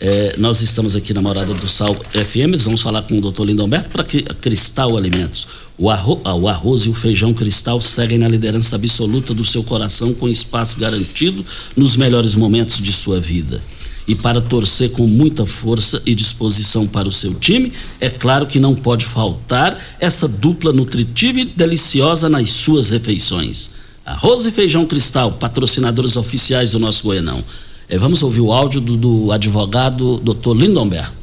[0.00, 3.88] é, nós estamos aqui na Morada do Sal FM, vamos falar com o doutor Lindomberto
[3.90, 5.46] para que Cristal Alimentos.
[5.76, 9.64] O arroz, ah, o arroz e o feijão Cristal seguem na liderança absoluta do seu
[9.64, 11.44] coração, com espaço garantido
[11.76, 13.60] nos melhores momentos de sua vida.
[14.06, 18.60] E para torcer com muita força e disposição para o seu time, é claro que
[18.60, 23.70] não pode faltar essa dupla nutritiva e deliciosa nas suas refeições.
[24.06, 27.44] Arroz e Feijão Cristal, patrocinadores oficiais do nosso Goianão.
[27.90, 30.54] É, vamos ouvir o áudio do, do advogado Dr.
[30.54, 31.16] Lindomberto.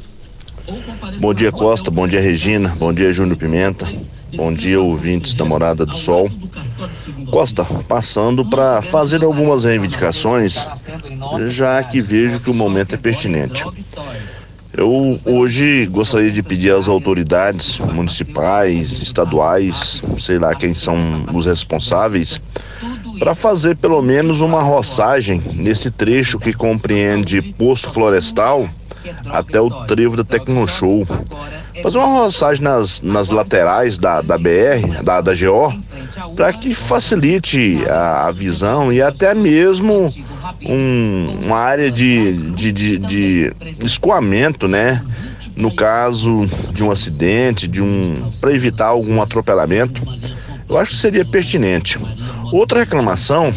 [1.20, 1.92] Bom dia, Costa.
[1.92, 2.74] Bom dia, Regina.
[2.76, 3.88] Bom dia, Júnior Pimenta.
[4.34, 6.28] Bom dia, ouvintes da Morada do Sol.
[7.30, 10.66] Costa, passando para fazer algumas reivindicações,
[11.48, 13.64] já que vejo que o momento é pertinente.
[14.72, 22.40] Eu hoje gostaria de pedir às autoridades municipais, estaduais, sei lá quem são os responsáveis,
[23.18, 28.68] para fazer pelo menos uma roçagem nesse trecho que compreende Poço Florestal
[29.30, 31.06] até o trevo da Tecnoshow.
[31.82, 35.72] Fazer uma roçagem nas, nas laterais da, da BR, da, da GO,
[36.34, 40.12] para que facilite a, a, visão e até mesmo
[40.64, 45.02] um, uma área de, de, de, de escoamento, né?
[45.54, 50.02] No caso de um acidente, de um para evitar algum atropelamento,
[50.68, 51.98] eu acho que seria pertinente.
[52.52, 53.52] Outra reclamação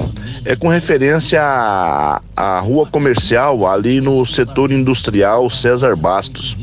[0.46, 6.58] é com referência à, à rua comercial ali no setor industrial César Bastos.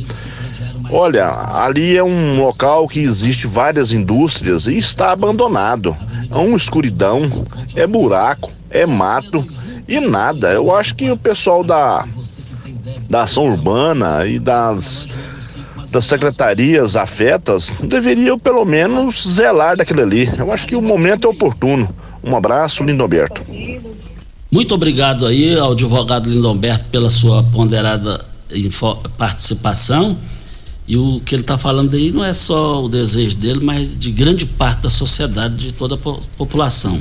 [0.90, 5.96] Olha, ali é um local que existe várias indústrias e está abandonado.
[6.30, 7.22] É uma escuridão,
[7.74, 9.46] é buraco, é mato
[9.88, 10.52] e nada.
[10.52, 12.04] Eu acho que o pessoal da,
[13.08, 15.08] da ação urbana e das,
[15.90, 20.30] das secretarias afetas deveriam pelo menos zelar daquilo ali.
[20.38, 21.88] Eu acho que o momento é oportuno.
[22.26, 23.42] Um abraço, Lindomberto.
[24.50, 28.24] Muito obrigado aí ao advogado Lindomberto pela sua ponderada
[29.16, 30.18] participação.
[30.88, 34.10] E o que ele está falando aí não é só o desejo dele, mas de
[34.10, 37.00] grande parte da sociedade, de toda a população.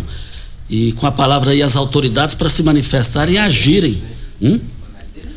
[0.70, 4.02] E com a palavra aí as autoridades para se manifestarem e agirem.
[4.42, 4.60] Hum?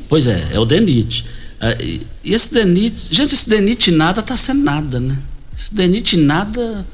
[0.09, 1.25] Pois é, é o DENIT.
[1.61, 5.17] Ah, e esse DENIT, gente, esse DENIT nada está sendo nada, né?
[5.57, 6.87] Esse DENIT nada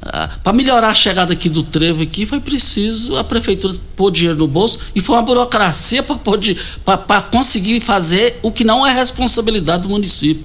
[0.00, 4.38] ah, para melhorar a chegada aqui do trevo aqui foi preciso a prefeitura pôr dinheiro
[4.38, 9.88] no bolso e foi uma burocracia para conseguir fazer o que não é responsabilidade do
[9.88, 10.44] município.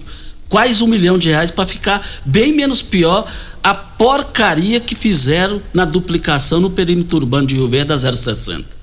[0.49, 3.25] Quase um milhão de reais para ficar bem menos pior
[3.63, 8.82] a porcaria que fizeram na duplicação no perímetro urbano de Rio Verde da 060.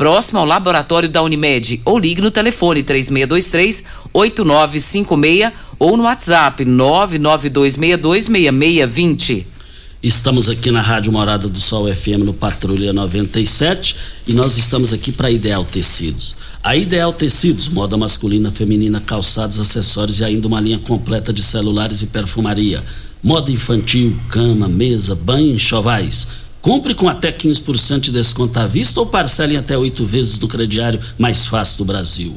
[0.00, 3.84] próximo ao laboratório da Unimed, ou ligue no telefone 3623
[4.14, 9.44] 8956 ou no WhatsApp 992626620.
[10.02, 13.94] Estamos aqui na Rádio Morada do Sol FM no Patrulha 97
[14.26, 16.34] e nós estamos aqui para Ideal Tecidos.
[16.62, 22.00] A Ideal Tecidos, moda masculina, feminina, calçados, acessórios e ainda uma linha completa de celulares
[22.00, 22.82] e perfumaria.
[23.22, 26.26] Moda infantil, cama, mesa, banho, chovais
[26.60, 31.00] Compre com até 15% de desconto à vista ou parcelem até oito vezes do crediário
[31.18, 32.36] mais fácil do Brasil.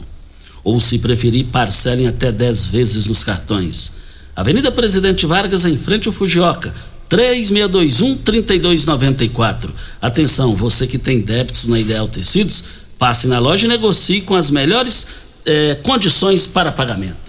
[0.63, 3.91] Ou, se preferir, parcelem até 10 vezes nos cartões.
[4.35, 6.73] Avenida Presidente Vargas, em frente ao Fujioka,
[7.09, 9.71] 3621-3294.
[10.01, 12.63] Atenção, você que tem débitos na Ideal Tecidos,
[12.97, 15.07] passe na loja e negocie com as melhores
[15.45, 17.22] é, condições para pagamento.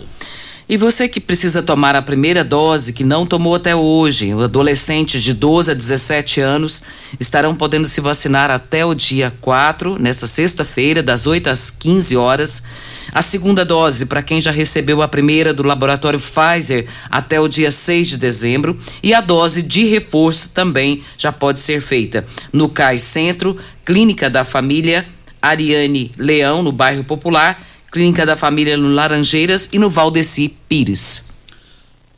[0.66, 5.34] E você que precisa tomar a primeira dose, que não tomou até hoje, adolescentes de
[5.34, 6.82] 12 a 17 anos
[7.20, 12.64] estarão podendo se vacinar até o dia 4, nessa sexta-feira, das 8 às 15 horas.
[13.12, 17.70] A segunda dose para quem já recebeu a primeira do laboratório Pfizer até o dia
[17.70, 18.78] 6 de dezembro.
[19.02, 24.44] E a dose de reforço também já pode ser feita no CAI Centro, Clínica da
[24.44, 25.04] Família
[25.42, 31.26] Ariane Leão, no bairro Popular Clínica da Família no Laranjeiras e no Valdeci Pires.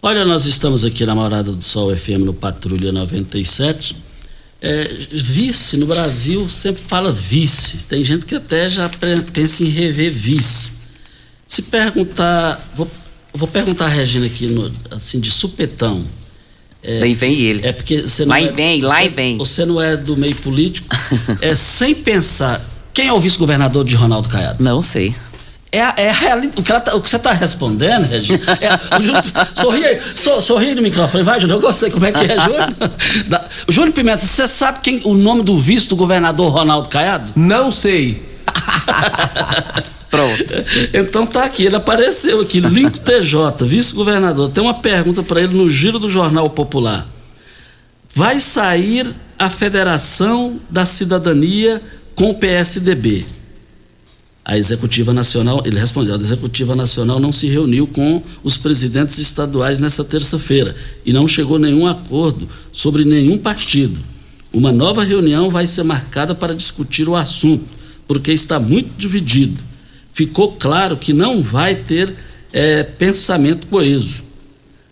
[0.00, 3.94] Olha, nós estamos aqui na Morada do Sol FM no Patrulha 97.
[4.62, 7.76] É, vice, no Brasil sempre fala vice.
[7.90, 8.88] Tem gente que até já
[9.34, 10.72] pensa em rever vice.
[11.46, 12.90] Se perguntar, vou,
[13.34, 16.02] vou perguntar a Regina aqui, no, assim, de supetão.
[16.82, 17.66] É, Daí vem ele.
[17.66, 19.36] É porque você não lá é, vem, lá você, vem.
[19.36, 20.88] Você não é do meio político.
[21.42, 22.64] é sem pensar.
[22.94, 24.64] Quem é o vice-governador de Ronaldo Caiado?
[24.64, 25.14] Não sei.
[25.76, 26.58] É a, é a realidade.
[26.58, 28.40] O que, tá, o que você está respondendo, Regina?
[28.62, 29.22] É, o Júlio,
[29.54, 31.22] sorri aí, so, sorri no microfone.
[31.22, 31.90] Vai, Júlio, eu gostei.
[31.90, 32.76] Como é que é, Júlio?
[33.26, 37.30] Da, Júlio Pimenta, você sabe quem o nome do vice do governador Ronaldo Caiado?
[37.36, 38.22] Não sei.
[40.10, 40.44] Pronto.
[40.94, 44.48] Então tá aqui, ele apareceu aqui, Linco TJ, vice-governador.
[44.48, 47.06] Tem uma pergunta para ele no giro do Jornal Popular.
[48.14, 49.06] Vai sair
[49.38, 51.82] a Federação da Cidadania
[52.14, 53.35] com o PSDB?
[54.48, 59.80] A Executiva Nacional, ele respondeu, a Executiva Nacional não se reuniu com os presidentes estaduais
[59.80, 60.72] nessa terça-feira
[61.04, 63.98] e não chegou nenhum acordo sobre nenhum partido.
[64.52, 67.64] Uma nova reunião vai ser marcada para discutir o assunto,
[68.06, 69.60] porque está muito dividido.
[70.12, 72.14] Ficou claro que não vai ter
[72.52, 74.22] é, pensamento coeso.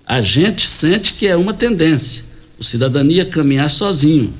[0.04, 2.24] A gente sente que é uma tendência,
[2.58, 4.34] o cidadania caminhar sozinho,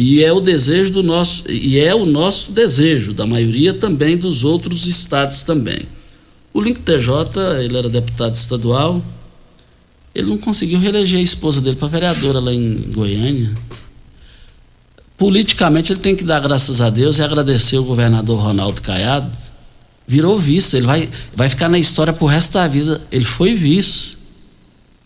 [0.00, 4.44] e é o desejo do nosso e é o nosso desejo da maioria também dos
[4.44, 5.80] outros estados também.
[6.54, 9.02] O Link TJ, ele era deputado estadual,
[10.14, 13.52] ele não conseguiu reeleger a esposa dele para vereadora lá em Goiânia.
[15.16, 19.28] Politicamente ele tem que dar graças a Deus e agradecer o governador Ronaldo Caiado.
[20.06, 23.02] Virou vice, ele vai, vai ficar na história pro resto da vida.
[23.10, 24.16] Ele foi vice.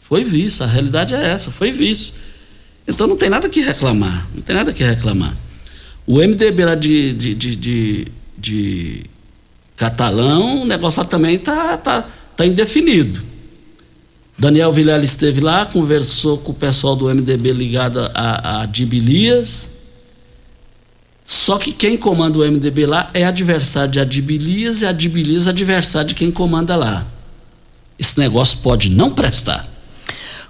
[0.02, 2.12] Foi vice, a realidade é essa, foi vice.
[2.86, 4.28] Então não tem nada que reclamar.
[4.34, 5.34] Não tem nada que reclamar.
[6.06, 9.04] O MDB lá de, de, de, de, de
[9.76, 12.06] Catalão, o negócio lá também está tá,
[12.36, 13.22] tá indefinido.
[14.38, 19.68] Daniel Vilela esteve lá, conversou com o pessoal do MDB ligado a, a Dibilias.
[21.24, 26.08] Só que quem comanda o MDB lá é adversário de Adibilias e Adibilias é adversário
[26.08, 27.06] de quem comanda lá.
[27.98, 29.68] Esse negócio pode não prestar.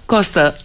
[0.07, 0.55] Costa,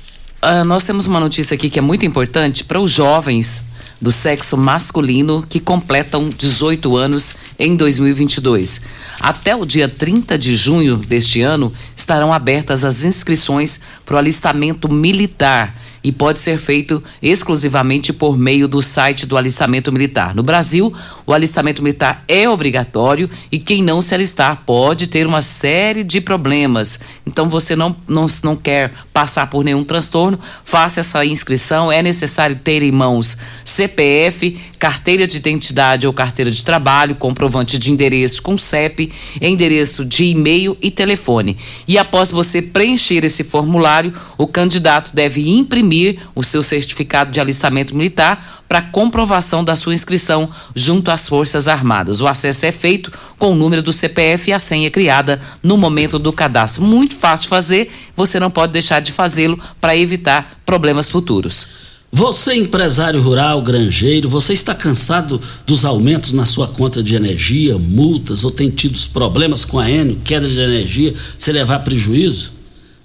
[0.40, 3.66] Uh, nós temos uma notícia aqui que é muito importante para os jovens
[4.00, 8.82] do sexo masculino que completam 18 anos em 2022.
[9.20, 14.88] Até o dia 30 de junho deste ano estarão abertas as inscrições para o alistamento
[14.88, 20.34] militar e pode ser feito exclusivamente por meio do site do alistamento militar.
[20.34, 20.94] No Brasil,
[21.26, 26.20] o alistamento militar é obrigatório e quem não se alistar pode ter uma série de
[26.20, 27.00] problemas.
[27.26, 31.90] Então, você não, não, não quer passar por nenhum transtorno, faça essa inscrição.
[31.90, 37.90] É necessário ter em mãos CPF, carteira de identidade ou carteira de trabalho, comprovante de
[37.90, 39.10] endereço com CEP,
[39.42, 41.56] endereço de e-mail e telefone.
[41.88, 47.96] E após você preencher esse formulário, o candidato deve imprimir o seu certificado de alistamento
[47.96, 52.20] militar para comprovação da sua inscrição junto às Forças Armadas.
[52.20, 56.18] O acesso é feito com o número do CPF e a senha criada no momento
[56.18, 56.84] do cadastro.
[56.84, 61.66] Muito fácil de fazer, você não pode deixar de fazê-lo para evitar problemas futuros.
[62.10, 68.44] Você, empresário rural, granjeiro, você está cansado dos aumentos na sua conta de energia, multas
[68.44, 72.52] ou tem tido problemas com a Enio, queda de energia, se levar prejuízo?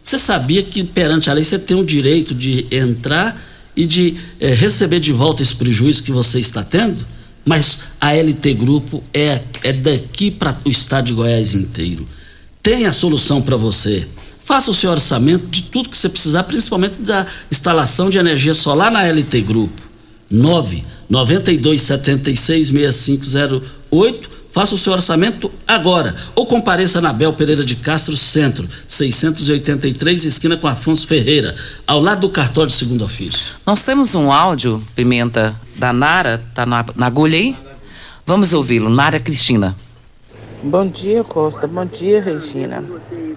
[0.01, 3.37] Você sabia que perante a lei você tem o direito de entrar
[3.75, 7.05] e de é, receber de volta esse prejuízo que você está tendo,
[7.45, 12.07] mas a LT Grupo é, é daqui para o estado de Goiás inteiro.
[12.61, 14.07] Tem a solução para você.
[14.45, 18.91] Faça o seu orçamento de tudo que você precisar, principalmente da instalação de energia solar
[18.91, 19.81] na LT Grupo.
[20.29, 27.75] 9 92 76 6508 Faça o seu orçamento agora ou compareça na Bel Pereira de
[27.75, 31.55] Castro Centro, 683, esquina com Afonso Ferreira,
[31.87, 33.55] ao lado do cartório de segundo ofício.
[33.65, 37.55] Nós temos um áudio, Pimenta, da Nara, tá na, na agulha aí?
[38.27, 38.91] Vamos ouvi-lo.
[38.91, 39.75] Nara Cristina.
[40.61, 41.65] Bom dia, Costa.
[41.65, 42.83] Bom dia, Regina.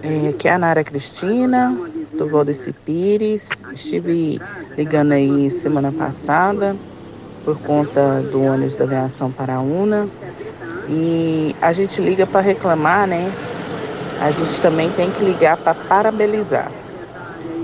[0.03, 1.75] É, aqui é a Nara Cristina,
[2.15, 3.49] do Valdeci Pires.
[3.73, 4.39] Estive
[4.77, 6.75] ligando aí semana passada
[7.43, 10.07] por conta do ônibus da aviação para a UNA
[10.89, 13.31] E a gente liga para reclamar, né?
[14.21, 16.71] A gente também tem que ligar para parabenizar.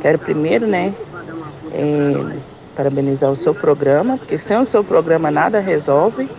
[0.02, 0.94] Quero primeiro, né,
[1.72, 2.38] é,
[2.76, 6.30] parabenizar o seu programa, porque sem o seu programa nada resolve.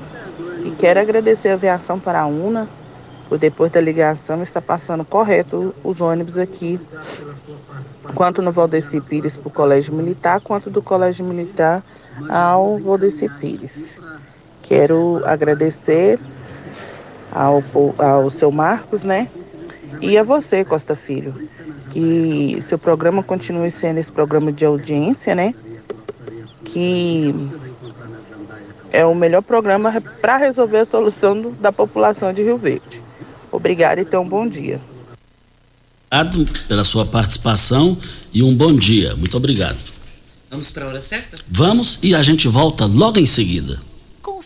[0.64, 2.68] E quero agradecer a Aviação Paraúna
[3.28, 6.78] por depois da ligação estar passando correto os ônibus aqui,
[8.14, 11.82] quanto no Valdeci Pires para o Colégio Militar, quanto do Colégio Militar
[12.28, 13.98] ao Valdeci Pires.
[14.62, 16.18] Quero agradecer
[17.34, 17.62] ao,
[17.98, 19.28] ao seu Marcos, né?
[20.00, 21.48] E a você, Costa Filho,
[21.90, 25.54] que seu programa continue sendo esse programa de audiência, né?
[26.64, 27.34] Que
[28.92, 33.02] é o melhor programa para resolver a solução do, da população de Rio Verde.
[33.50, 34.80] Obrigada e tenha um bom dia.
[36.10, 37.98] Obrigado pela sua participação
[38.32, 39.16] e um bom dia.
[39.16, 39.78] Muito obrigado.
[40.48, 41.36] Vamos para a hora certa?
[41.48, 43.80] Vamos e a gente volta logo em seguida.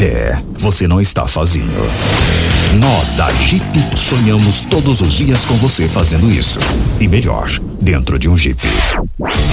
[0.00, 1.70] É, você não está sozinho.
[2.80, 3.64] Nós da Jeep
[3.96, 6.58] sonhamos todos os dias com você fazendo isso.
[7.00, 7.48] E melhor,
[7.80, 8.60] dentro de um Jeep.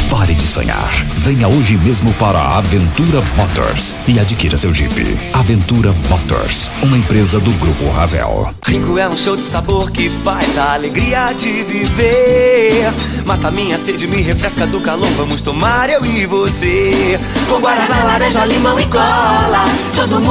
[0.10, 0.90] Pare de sonhar.
[1.16, 5.18] Venha hoje mesmo para a Aventura Motors e adquira seu Jeep.
[5.34, 8.52] Aventura Motors, uma empresa do Grupo Ravel.
[8.66, 12.92] Rico é um show de sabor que faz a alegria de viver.
[13.26, 15.10] Mata minha sede, me refresca do calor.
[15.16, 17.20] Vamos tomar eu e você.
[17.48, 19.64] Com guaraná, laranja, limão e cola.
[19.96, 20.31] Todo mundo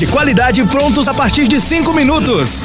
[0.00, 2.64] de qualidade prontos a partir de 5 minutos.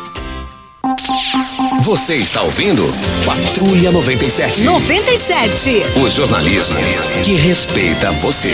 [1.81, 2.83] Você está ouvindo
[3.25, 4.65] Patrulha 97.
[4.65, 5.83] 97.
[6.03, 6.77] O jornalismo
[7.23, 8.53] que respeita você.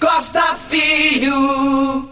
[0.00, 2.10] Costa Filho.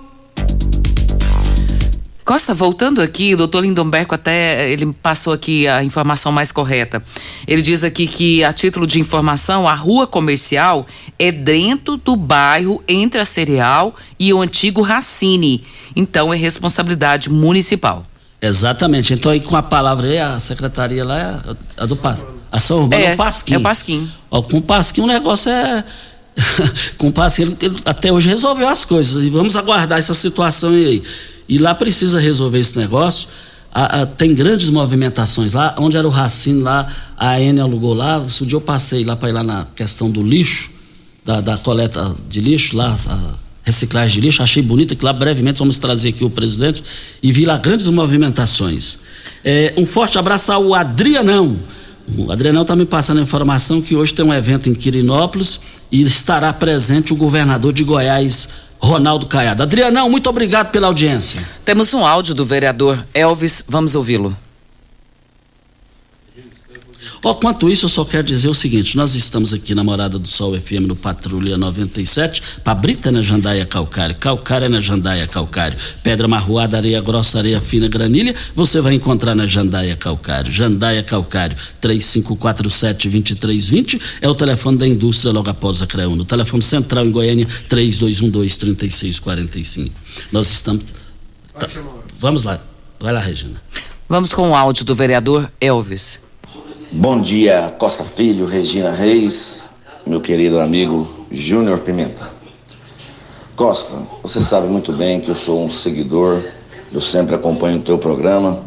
[2.24, 7.02] Costa, voltando aqui, o doutor Lindomberco até ele passou aqui a informação mais correta.
[7.46, 10.86] Ele diz aqui que, a título de informação, a rua comercial
[11.18, 15.64] é dentro do bairro entre a Cereal e o antigo Racine.
[15.96, 18.06] Então é responsabilidade municipal.
[18.43, 19.14] Exatamente.
[19.14, 22.18] Então aí com a palavra aí, a secretaria lá é a do Pas.
[22.51, 23.55] Ação Urbana é, o Pasquim.
[23.55, 24.11] É o Pasquim.
[24.28, 25.84] Ó, com o Pasquim o negócio é.
[26.99, 29.22] com o Pasquim ele, ele, até hoje resolveu as coisas.
[29.22, 31.01] E vamos aguardar essa situação aí.
[31.49, 33.28] E lá precisa resolver esse negócio.
[33.72, 38.18] a, a, tem grandes movimentações lá, onde era o Racine lá, a N alugou lá,
[38.18, 40.70] o dia eu passei lá para ir lá na questão do lixo,
[41.24, 45.58] da, da coleta de lixo, lá, a reciclagem de lixo, achei bonito que lá brevemente
[45.58, 46.82] vamos trazer aqui o presidente
[47.22, 48.98] e vi lá grandes movimentações.
[49.44, 51.56] É, um forte abraço ao Adrianão.
[52.16, 55.60] O Adrianão está me passando a informação que hoje tem um evento em Quirinópolis
[55.90, 58.48] e estará presente o governador de Goiás,
[58.78, 59.62] Ronaldo Caiado.
[59.62, 61.46] Adrianão, muito obrigado pela audiência.
[61.64, 64.36] Temos um áudio do vereador Elvis, vamos ouvi-lo.
[67.24, 70.26] Oh, quanto isso, eu só quero dizer o seguinte: nós estamos aqui na Morada do
[70.26, 76.76] Sol FM no Patrulha 97, Pabrita na Jandaia Calcário, Calcário na Jandaia Calcário, Pedra Marroada,
[76.76, 80.50] Areia Grossa, Areia Fina, Granilha, você vai encontrar na Jandaia Calcário.
[80.50, 86.22] Jandaia Calcário, 3547-2320 é o telefone da indústria logo após a CREUNO.
[86.22, 89.92] O telefone central em Goiânia, 3212-3645.
[90.32, 90.82] Nós estamos.
[91.56, 91.68] Tá.
[92.18, 92.60] Vamos lá.
[92.98, 93.62] Vai lá, Regina.
[94.08, 96.31] Vamos com o áudio do vereador Elvis.
[96.95, 99.62] Bom dia, Costa Filho, Regina Reis,
[100.07, 102.30] meu querido amigo Júnior Pimenta.
[103.57, 106.43] Costa, você sabe muito bem que eu sou um seguidor,
[106.93, 108.62] eu sempre acompanho o teu programa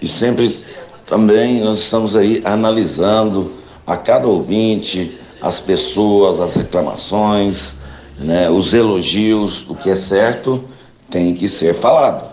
[0.00, 0.58] e sempre
[1.04, 3.52] também nós estamos aí analisando
[3.86, 7.74] a cada ouvinte, as pessoas, as reclamações,
[8.18, 10.64] né, os elogios, o que é certo
[11.10, 12.26] tem que ser falado.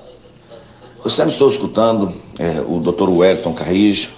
[1.04, 3.10] Eu sempre estou escutando é, o Dr.
[3.10, 4.12] Wellington Carrijo,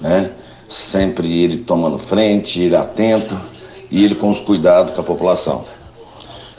[0.00, 0.32] né?
[0.72, 3.38] Sempre ele tomando frente, ele atento
[3.90, 5.64] e ele com os cuidados com a população.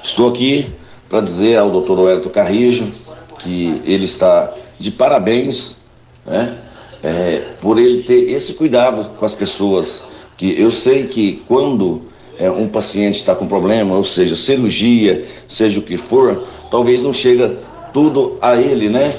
[0.04, 0.72] Estou aqui
[1.10, 2.92] para dizer ao doutor Wellington Carrijo
[3.40, 5.78] que ele está de parabéns
[6.26, 6.58] né,
[7.02, 10.04] é, por ele ter esse cuidado com as pessoas.
[10.38, 12.04] Que eu sei que quando
[12.38, 17.14] é, um paciente está com problema, ou seja, cirurgia, seja o que for, talvez não
[17.14, 17.58] chega
[17.94, 19.16] tudo a ele, né?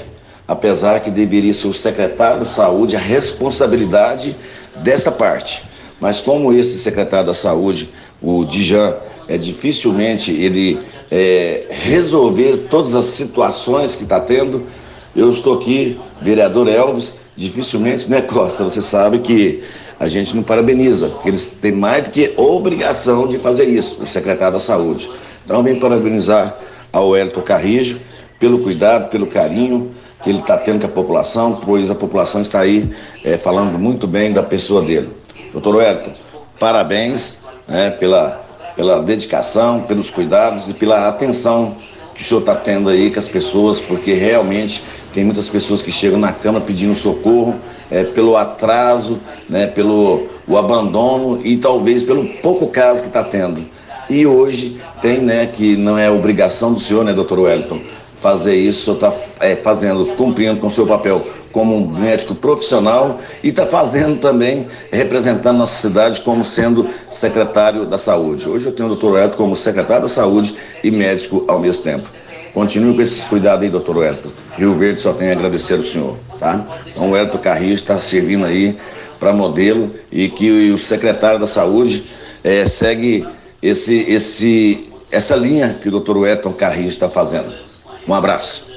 [0.47, 4.35] Apesar que deveria ser o secretário da saúde a responsabilidade
[4.77, 5.63] dessa parte.
[5.99, 7.89] Mas como esse secretário da Saúde,
[8.21, 8.95] o Dijan,
[9.27, 14.63] é dificilmente ele é, resolver todas as situações que está tendo,
[15.15, 18.63] eu estou aqui, vereador Elvis, dificilmente, né, Costa?
[18.63, 19.63] Você sabe que
[19.99, 24.07] a gente não parabeniza, porque eles têm mais do que obrigação de fazer isso, o
[24.07, 25.09] secretário da Saúde.
[25.45, 26.57] Então, vem parabenizar
[26.91, 27.99] ao Elton Carrijo
[28.39, 29.91] pelo cuidado, pelo carinho,
[30.25, 32.89] que ele está tendo com a população, pois a população está aí
[33.23, 35.07] é, falando muito bem da pessoa dele.
[35.53, 36.13] Doutor Wellington,
[36.59, 37.35] parabéns
[37.67, 38.43] né, pela,
[38.75, 41.75] pela dedicação, pelos cuidados e pela atenção
[42.15, 44.81] que o senhor está tendo aí com as pessoas, porque realmente
[45.13, 47.55] tem muitas pessoas que chegam na cama pedindo socorro
[47.91, 53.63] é, pelo atraso, né, pelo o abandono e talvez pelo pouco caso que está tendo.
[54.09, 57.79] E hoje tem, né, que não é obrigação do senhor, né, doutor Wellington,
[58.25, 63.49] fazer isso, está é, fazendo, cumprindo com o seu papel como um médico profissional e
[63.49, 68.49] está fazendo também, representando nossa cidade como sendo secretário da saúde.
[68.49, 72.07] Hoje eu tenho o doutor Elton como secretário da saúde e médico ao mesmo tempo.
[72.51, 74.29] Continue com esses cuidados aí, doutor Elton.
[74.57, 76.65] Rio Verde só tem a agradecer ao senhor, tá?
[76.87, 78.75] Então o Elton Carrilho está servindo aí
[79.19, 82.05] para modelo e que o secretário da saúde
[82.43, 83.23] é, segue
[83.61, 87.64] esse, esse, essa linha que o doutor Elton Carrilho está fazendo.
[88.07, 88.75] Um abraço.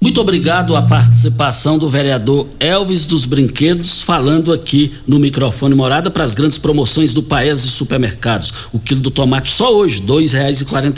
[0.00, 6.22] Muito obrigado a participação do vereador Elvis dos Brinquedos, falando aqui no microfone morada para
[6.22, 8.68] as grandes promoções do Paese Supermercados.
[8.72, 10.00] O quilo do tomate só hoje,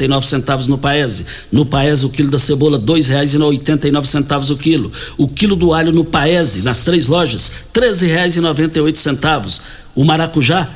[0.06, 1.24] nove centavos no Paese.
[1.50, 4.92] No Paese, o quilo da cebola, nove centavos o quilo.
[5.16, 7.50] O quilo do alho no Paese, nas três lojas,
[8.82, 9.62] oito centavos.
[9.94, 10.68] O maracujá,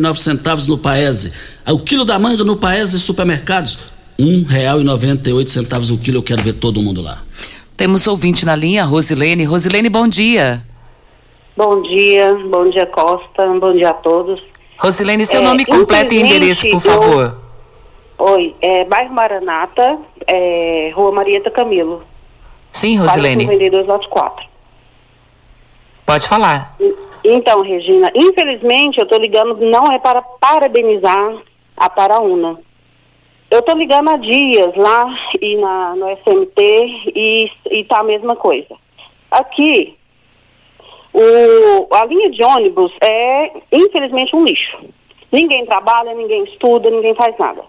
[0.00, 1.30] nove centavos no Paese.
[1.66, 5.98] O quilo da manga no Paese Supermercados, um real e noventa e oito centavos o
[5.98, 6.18] quilo.
[6.18, 7.22] Eu quero ver todo mundo lá.
[7.76, 9.44] Temos ouvinte na linha, Rosilene.
[9.44, 10.62] Rosilene, bom dia.
[11.56, 14.42] Bom dia, bom dia Costa, bom dia a todos.
[14.78, 17.36] Rosilene, seu é, nome completo e endereço, por favor.
[18.18, 18.26] Eu...
[18.26, 22.02] Oi, é bairro Maranata, é, Rua Marieta Camilo.
[22.70, 23.46] Sim, Rosilene.
[23.46, 24.46] Vendedores lote 4.
[26.06, 26.76] Pode falar.
[27.24, 31.34] Então, Regina, infelizmente eu estou ligando, não é para parabenizar
[31.76, 32.58] a Paraúna
[33.52, 38.74] eu estou ligando há dias lá e na, no SMT e está a mesma coisa.
[39.30, 39.94] Aqui,
[41.12, 44.78] o, a linha de ônibus é, infelizmente, um lixo.
[45.30, 47.62] Ninguém trabalha, ninguém estuda, ninguém faz nada.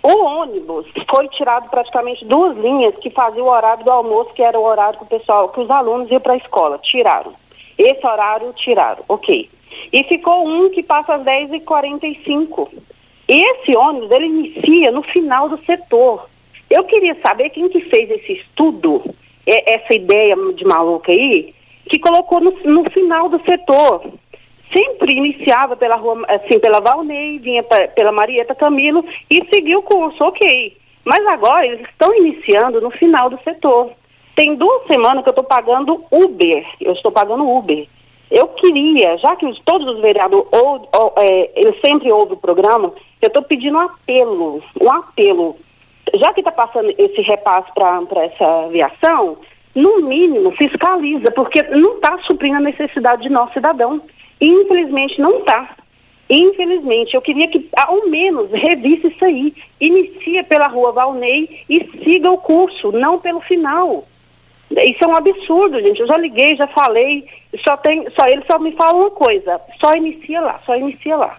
[0.00, 4.58] O ônibus foi tirado praticamente duas linhas que faziam o horário do almoço, que era
[4.60, 6.78] o horário que o pessoal, que os alunos iam para a escola.
[6.78, 7.34] Tiraram.
[7.76, 9.50] Esse horário tiraram, ok.
[9.92, 12.68] E ficou um que passa às 10h45.
[13.32, 16.28] Esse ônibus, ele inicia no final do setor.
[16.68, 19.04] Eu queria saber quem que fez esse estudo
[19.46, 21.54] é, essa ideia de maluca aí,
[21.88, 24.02] que colocou no, no final do setor.
[24.72, 29.82] Sempre iniciava pela rua, assim, pela Valnei, vinha pra, pela Marieta Camilo e seguia o
[29.82, 30.76] curso, ok.
[31.04, 33.92] Mas agora eles estão iniciando no final do setor.
[34.34, 36.66] Tem duas semanas que eu estou pagando Uber.
[36.80, 37.86] Eu estou pagando Uber.
[38.30, 41.50] Eu queria, já que os, todos os vereadores, ou, ou, é,
[41.84, 45.56] sempre ouvem o programa, eu estou pedindo um apelo, um apelo.
[46.14, 49.36] Já que está passando esse repasse para essa aviação,
[49.74, 54.00] no mínimo fiscaliza, porque não está suprindo a necessidade de nosso cidadão.
[54.40, 55.76] Infelizmente não está.
[56.28, 59.52] Infelizmente, eu queria que ao menos revisse isso aí.
[59.80, 64.04] Inicia pela rua Valnei e siga o curso, não pelo final.
[64.70, 66.00] Isso é um absurdo, gente.
[66.00, 67.26] Eu já liguei, já falei,
[67.58, 71.36] só tem, só ele só me fala uma coisa, só inicia lá, só inicia lá.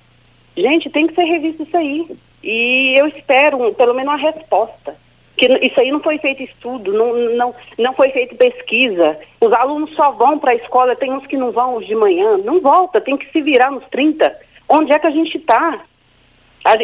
[0.56, 2.08] Gente, tem que ser revisto isso aí.
[2.44, 4.96] E eu espero um, pelo menos uma resposta.
[5.38, 9.18] Que isso aí não foi feito estudo, não, não, não foi feita pesquisa.
[9.40, 12.38] Os alunos só vão para a escola, tem uns que não vão de manhã.
[12.38, 14.38] Não volta, tem que se virar nos 30.
[14.68, 15.82] Onde é que a gente está?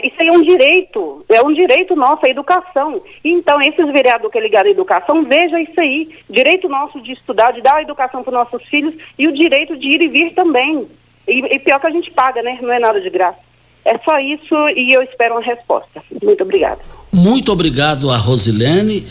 [0.04, 3.02] Isso aí é um direito, é um direito nosso, a educação.
[3.24, 6.10] Então, esses vereadores que ligado à educação, veja isso aí.
[6.28, 9.78] Direito nosso de estudar, de dar a educação para os nossos filhos e o direito
[9.78, 10.88] de ir e vir também.
[11.28, 12.58] E, e, pior que a gente paga, né?
[12.62, 13.38] Não é nada de graça.
[13.86, 16.02] É só isso e eu espero uma resposta.
[16.24, 16.80] Muito obrigada.
[17.12, 19.06] Muito obrigado a Rosilene.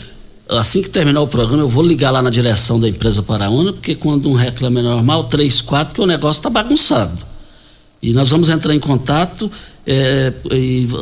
[0.49, 3.95] Assim que terminar o programa, eu vou ligar lá na direção da empresa Paraúna, porque
[3.95, 7.25] quando um reclame é normal, 3, 4, que o negócio está bagunçado.
[8.01, 9.51] E nós vamos entrar em contato
[9.87, 10.33] é,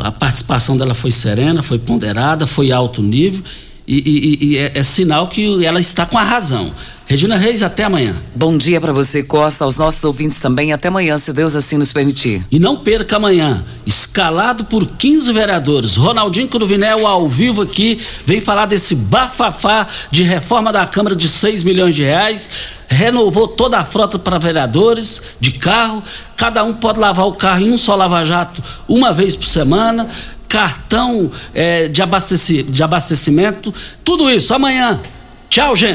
[0.04, 3.44] a participação dela foi serena, foi ponderada, foi alto nível
[3.88, 6.72] e, e, e é, é, sinal que ela está com a razão.
[7.08, 8.16] Regina Reis, até amanhã.
[8.34, 10.74] Bom dia para você, Costa, aos nossos ouvintes também.
[10.74, 12.44] Até amanhã, se Deus assim nos permitir.
[12.52, 15.96] E não perca amanhã, escalado por 15 vereadores.
[15.98, 21.62] Ronaldinho Cruvinel, ao vivo aqui, vem falar desse bafafá de reforma da Câmara de 6
[21.62, 22.50] milhões de reais.
[22.88, 26.02] Renovou toda a frota para vereadores de carro.
[26.36, 30.08] Cada um pode lavar o carro em um só lava-jato uma vez por semana
[30.56, 33.74] cartão é, de, abasteci, de abastecimento,
[34.06, 35.02] tudo isso amanhã.
[35.50, 35.94] Tchau, gente.